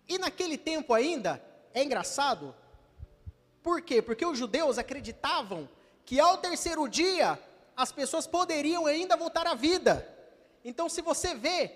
E 0.09 0.17
naquele 0.17 0.57
tempo 0.57 0.95
ainda, 0.95 1.43
é 1.77 1.85
engraçado. 1.85 2.55
Por 3.63 3.83
quê? 3.83 4.01
Porque 4.01 4.25
os 4.25 4.39
judeus 4.39 4.79
acreditavam 4.79 5.69
que 6.07 6.19
ao 6.19 6.39
terceiro 6.39 6.89
dia 6.89 7.39
as 7.77 7.93
pessoas 7.93 8.27
poderiam 8.27 8.87
ainda 8.87 9.15
voltar 9.15 9.47
à 9.47 9.55
vida. 9.55 10.09
Então, 10.65 10.89
se 10.89 11.03
você 11.03 11.35
vê 11.35 11.71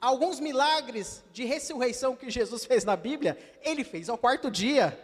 alguns 0.00 0.40
milagres 0.40 1.22
de 1.30 1.44
ressurreição 1.44 2.16
que 2.16 2.30
Jesus 2.30 2.64
fez 2.64 2.84
na 2.84 2.96
Bíblia, 2.96 3.36
ele 3.60 3.84
fez 3.84 4.08
ao 4.08 4.16
quarto 4.16 4.50
dia. 4.50 4.98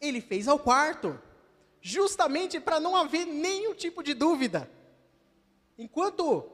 Ele 0.00 0.22
fez 0.22 0.48
ao 0.48 0.58
quarto, 0.58 1.20
justamente 1.82 2.58
para 2.58 2.80
não 2.80 2.96
haver 2.96 3.26
nenhum 3.26 3.74
tipo 3.74 4.02
de 4.02 4.14
dúvida. 4.14 4.70
Enquanto 5.76 6.50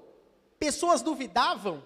pessoas 0.59 1.03
duvidavam, 1.03 1.81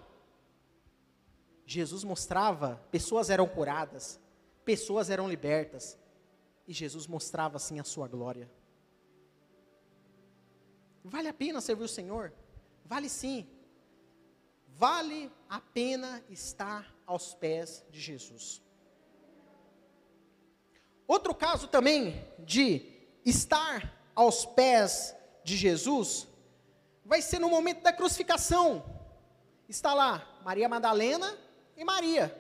Jesus 1.73 2.03
mostrava, 2.03 2.85
pessoas 2.91 3.31
eram 3.31 3.47
curadas, 3.47 4.19
pessoas 4.65 5.09
eram 5.09 5.29
libertas, 5.29 5.97
e 6.67 6.73
Jesus 6.73 7.07
mostrava 7.07 7.59
assim 7.59 7.79
a 7.79 7.85
sua 7.85 8.09
glória. 8.09 8.51
Vale 11.05 11.29
a 11.29 11.33
pena 11.33 11.61
servir 11.61 11.85
o 11.85 11.89
Senhor? 11.89 12.33
Vale 12.85 13.09
sim. 13.09 13.49
Vale 14.67 15.31
a 15.49 15.61
pena 15.61 16.21
estar 16.29 16.93
aos 17.07 17.35
pés 17.35 17.85
de 17.89 18.01
Jesus. 18.01 18.61
Outro 21.07 21.33
caso 21.33 21.69
também 21.69 22.21
de 22.41 22.85
estar 23.25 23.97
aos 24.13 24.45
pés 24.45 25.15
de 25.45 25.57
Jesus 25.57 26.27
vai 27.05 27.23
ser 27.23 27.39
no 27.39 27.49
momento 27.49 27.81
da 27.81 27.93
crucificação. 27.93 28.85
Está 29.69 29.95
lá 29.95 30.41
Maria 30.43 30.69
Madalena 30.69 31.39
e 31.81 31.85
Maria, 31.85 32.33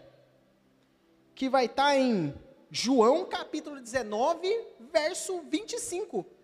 que 1.35 1.48
vai 1.48 1.64
estar 1.64 1.96
em 1.96 2.33
João 2.70 3.24
capítulo 3.24 3.81
19, 3.81 4.48
verso 4.92 5.40
25 5.40 6.38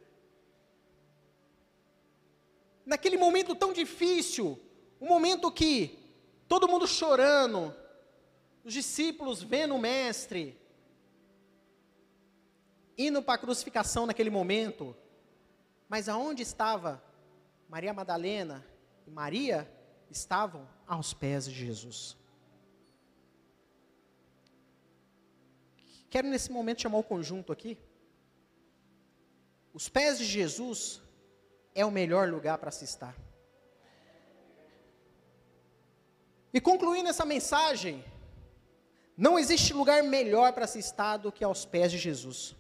naquele 2.87 3.19
momento 3.19 3.55
tão 3.57 3.73
difícil, 3.73 4.59
um 5.01 5.09
momento 5.09 5.51
que 5.51 5.99
todo 6.47 6.69
mundo 6.69 6.87
chorando, 6.87 7.75
os 8.65 8.73
discípulos 8.73 9.43
vendo 9.43 9.75
o 9.75 9.79
mestre, 9.79 10.59
indo 12.97 13.21
para 13.21 13.35
a 13.35 13.39
crucificação 13.39 14.07
naquele 14.07 14.31
momento, 14.31 14.97
mas 15.89 16.09
aonde 16.09 16.43
estava 16.43 17.03
Maria 17.69 17.93
Madalena 17.93 18.65
e 19.07 19.11
Maria 19.11 19.71
estavam 20.09 20.67
aos 20.87 21.13
pés 21.13 21.45
de 21.45 21.53
Jesus. 21.53 22.17
Quero 26.09 26.29
nesse 26.29 26.51
momento 26.51 26.83
chamar 26.83 26.99
o 26.99 27.03
conjunto 27.03 27.53
aqui. 27.53 27.79
Os 29.73 29.89
pés 29.89 30.19
de 30.19 30.25
Jesus 30.25 31.03
é 31.75 31.85
o 31.85 31.91
melhor 31.91 32.29
lugar 32.29 32.59
para 32.59 32.71
se 32.71 32.85
estar. 32.85 33.15
E 36.53 36.61
concluindo 36.61 37.11
essa 37.11 37.25
mensagem, 37.25 38.03
não 39.17 39.39
existe 39.39 39.75
lugar 39.75 40.03
melhor 40.03 40.53
para 40.53 40.67
se 40.67 40.79
estar 40.79 41.19
do 41.19 41.31
que 41.31 41.45
aos 41.45 41.67
pés 41.67 41.93
de 41.93 41.99
Jesus. 41.99 42.57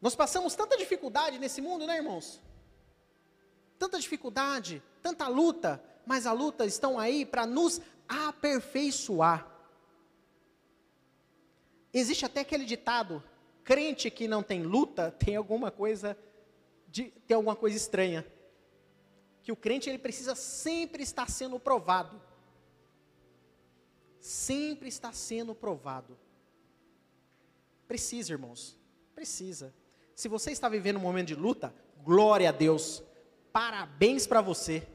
Nós 0.00 0.14
passamos 0.14 0.54
tanta 0.54 0.76
dificuldade 0.76 1.38
nesse 1.38 1.60
mundo, 1.60 1.86
né, 1.86 1.96
irmãos? 1.96 2.40
Tanta 3.78 3.98
dificuldade, 3.98 4.82
tanta 5.02 5.28
luta, 5.28 5.82
mas 6.06 6.26
a 6.26 6.32
luta 6.32 6.64
estão 6.64 6.98
aí 6.98 7.26
para 7.26 7.46
nos 7.46 7.80
aperfeiçoar. 8.08 9.53
Existe 11.94 12.26
até 12.26 12.40
aquele 12.40 12.64
ditado: 12.64 13.22
crente 13.62 14.10
que 14.10 14.26
não 14.26 14.42
tem 14.42 14.64
luta 14.64 15.12
tem 15.24 15.36
alguma 15.36 15.70
coisa 15.70 16.18
de 16.88 17.04
ter 17.26 17.34
alguma 17.34 17.54
coisa 17.54 17.76
estranha. 17.76 18.26
Que 19.42 19.52
o 19.52 19.56
crente 19.56 19.88
ele 19.88 19.98
precisa 19.98 20.34
sempre 20.34 21.02
estar 21.02 21.30
sendo 21.30 21.58
provado. 21.60 22.20
Sempre 24.18 24.88
está 24.88 25.12
sendo 25.12 25.54
provado. 25.54 26.18
Precisa, 27.86 28.32
irmãos. 28.32 28.78
Precisa. 29.14 29.72
Se 30.14 30.28
você 30.28 30.50
está 30.50 30.68
vivendo 30.68 30.96
um 30.96 31.00
momento 31.00 31.28
de 31.28 31.34
luta, 31.34 31.74
glória 32.02 32.48
a 32.48 32.52
Deus. 32.52 33.02
Parabéns 33.52 34.26
para 34.26 34.40
você. 34.40 34.86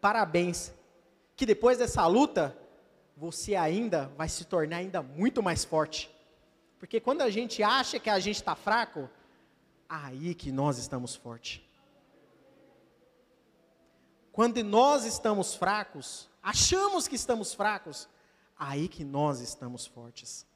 Parabéns. 0.00 0.72
Que 1.34 1.44
depois 1.44 1.78
dessa 1.78 2.06
luta, 2.06 2.56
você 3.20 3.54
ainda 3.54 4.06
vai 4.16 4.30
se 4.30 4.46
tornar 4.46 4.78
ainda 4.78 5.02
muito 5.02 5.42
mais 5.42 5.62
forte. 5.62 6.10
Porque 6.78 6.98
quando 6.98 7.20
a 7.20 7.28
gente 7.28 7.62
acha 7.62 8.00
que 8.00 8.08
a 8.08 8.18
gente 8.18 8.36
está 8.36 8.56
fraco, 8.56 9.10
aí 9.86 10.34
que 10.34 10.50
nós 10.50 10.78
estamos 10.78 11.14
fortes. 11.14 11.60
Quando 14.32 14.64
nós 14.64 15.04
estamos 15.04 15.54
fracos, 15.54 16.30
achamos 16.42 17.06
que 17.06 17.14
estamos 17.14 17.52
fracos, 17.52 18.08
aí 18.58 18.88
que 18.88 19.04
nós 19.04 19.40
estamos 19.40 19.84
fortes. 19.84 20.46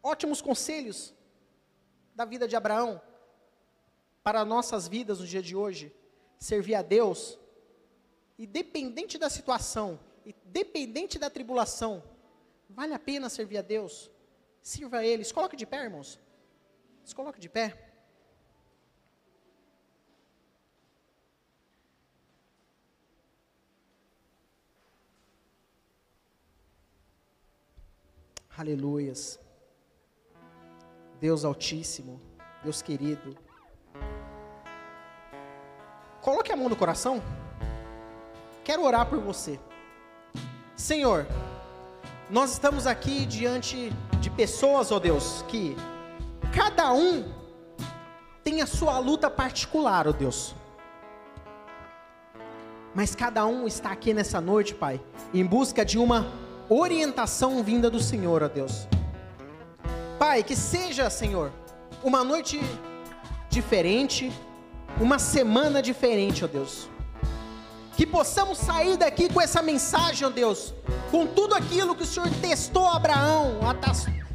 Ótimos 0.00 0.40
conselhos 0.40 1.12
da 2.14 2.24
vida 2.24 2.46
de 2.46 2.54
Abraão 2.54 3.02
para 4.22 4.44
nossas 4.44 4.86
vidas 4.86 5.18
no 5.18 5.26
dia 5.26 5.42
de 5.42 5.56
hoje. 5.56 5.92
Servir 6.38 6.76
a 6.76 6.82
Deus, 6.82 7.36
independente 8.38 9.18
da 9.18 9.28
situação, 9.28 9.98
independente 10.24 11.18
da 11.18 11.30
tribulação, 11.30 12.02
vale 12.68 12.94
a 12.94 12.98
pena 12.98 13.28
servir 13.28 13.58
a 13.58 13.62
Deus. 13.62 14.10
Sirva 14.62 14.98
a 14.98 15.06
Ele. 15.06 15.24
Coloque 15.32 15.56
de 15.56 15.66
pé, 15.66 15.84
irmãos. 15.84 16.20
Se 17.04 17.14
coloque 17.14 17.40
de 17.40 17.48
pé. 17.48 17.90
Aleluias. 28.56 29.40
Deus 31.18 31.44
Altíssimo, 31.44 32.20
Deus 32.62 32.82
querido. 32.82 33.36
Coloque 36.20 36.52
a 36.52 36.56
mão 36.56 36.68
no 36.68 36.76
coração. 36.76 37.22
Quero 38.62 38.84
orar 38.84 39.08
por 39.08 39.18
você. 39.18 39.58
Senhor, 40.80 41.26
nós 42.30 42.52
estamos 42.52 42.86
aqui 42.86 43.26
diante 43.26 43.92
de 44.18 44.30
pessoas, 44.30 44.90
ó 44.90 44.96
oh 44.96 45.00
Deus, 45.00 45.44
que 45.46 45.76
Cada 46.52 46.92
um 46.92 47.24
tem 48.42 48.60
a 48.60 48.66
sua 48.66 48.98
luta 48.98 49.30
particular, 49.30 50.08
ó 50.08 50.10
oh 50.10 50.12
Deus. 50.12 50.54
Mas 52.92 53.14
cada 53.14 53.46
um 53.46 53.68
está 53.68 53.92
aqui 53.92 54.12
nessa 54.12 54.40
noite, 54.40 54.74
Pai, 54.74 55.00
em 55.32 55.44
busca 55.44 55.84
de 55.84 55.96
uma 55.96 56.26
orientação 56.68 57.62
vinda 57.62 57.88
do 57.88 58.00
Senhor, 58.00 58.42
ó 58.42 58.48
Deus. 58.48 58.88
Pai, 60.18 60.42
que 60.42 60.56
seja, 60.56 61.08
Senhor, 61.08 61.52
uma 62.02 62.24
noite 62.24 62.60
diferente, 63.48 64.32
uma 65.00 65.20
semana 65.20 65.80
diferente, 65.80 66.44
ó 66.44 66.48
Deus. 66.48 66.88
Que 68.00 68.06
possamos 68.06 68.56
sair 68.56 68.96
daqui 68.96 69.28
com 69.30 69.42
essa 69.42 69.60
mensagem, 69.60 70.26
ó 70.26 70.30
Deus, 70.30 70.72
com 71.10 71.26
tudo 71.26 71.54
aquilo 71.54 71.94
que 71.94 72.02
o 72.02 72.06
Senhor 72.06 72.30
testou 72.40 72.88
Abraão, 72.88 73.58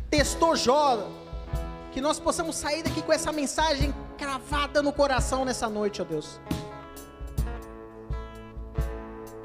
testou 0.07 0.55
Jó, 0.55 1.09
que 1.91 1.99
nós 1.99 2.19
possamos 2.19 2.57
sair 2.57 2.83
daqui 2.83 3.01
com 3.01 3.11
essa 3.11 3.31
mensagem 3.31 3.91
cravada 4.19 4.83
no 4.83 4.93
coração 4.93 5.43
nessa 5.43 5.67
noite, 5.67 5.99
ó 5.99 6.05
Deus. 6.05 6.39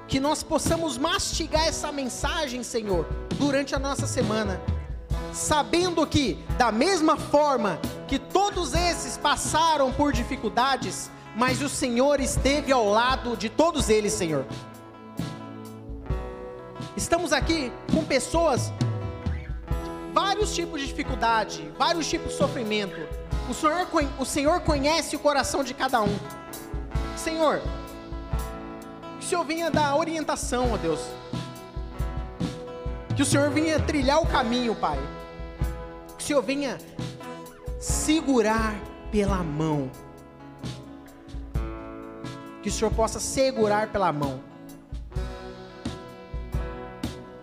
Que 0.06 0.20
nós 0.20 0.42
possamos 0.42 0.98
mastigar 0.98 1.66
essa 1.66 1.90
mensagem, 1.90 2.62
Senhor, 2.62 3.06
durante 3.38 3.74
a 3.74 3.78
nossa 3.78 4.06
semana. 4.06 4.60
sabendo 5.32 6.06
que, 6.06 6.44
da 6.58 6.70
mesma 6.70 7.16
forma 7.16 7.80
que 8.06 8.18
todos 8.18 8.74
esses 8.74 9.16
passaram 9.16 9.90
por 9.90 10.12
dificuldades, 10.12 11.10
mas 11.36 11.62
o 11.62 11.68
Senhor 11.68 12.20
esteve 12.20 12.72
ao 12.72 12.88
lado 12.88 13.36
de 13.36 13.48
todos 13.48 13.88
eles, 13.88 14.12
Senhor. 14.12 14.44
Estamos 16.96 17.32
aqui 17.32 17.72
com 17.92 18.04
pessoas, 18.04 18.72
vários 20.12 20.54
tipos 20.54 20.80
de 20.80 20.86
dificuldade, 20.88 21.72
vários 21.78 22.08
tipos 22.08 22.32
de 22.32 22.38
sofrimento. 22.38 22.96
O 23.48 23.54
Senhor, 23.54 23.86
o 24.18 24.24
Senhor 24.24 24.60
conhece 24.60 25.16
o 25.16 25.18
coração 25.18 25.64
de 25.64 25.72
cada 25.72 26.02
um. 26.02 26.18
Senhor, 27.16 27.60
que 29.18 29.26
o 29.26 29.28
Senhor 29.28 29.44
venha 29.44 29.70
dar 29.70 29.96
orientação, 29.96 30.72
ó 30.72 30.76
Deus. 30.76 31.00
Que 33.14 33.22
o 33.22 33.26
Senhor 33.26 33.50
venha 33.50 33.78
trilhar 33.78 34.22
o 34.22 34.26
caminho, 34.26 34.74
Pai. 34.74 34.98
Que 36.16 36.24
o 36.24 36.26
Senhor 36.26 36.42
venha 36.42 36.78
segurar 37.78 38.74
pela 39.10 39.42
mão. 39.42 39.90
Que 42.62 42.68
o 42.68 42.72
Senhor 42.72 42.92
possa 42.92 43.18
segurar 43.18 43.88
pela 43.88 44.12
mão 44.12 44.49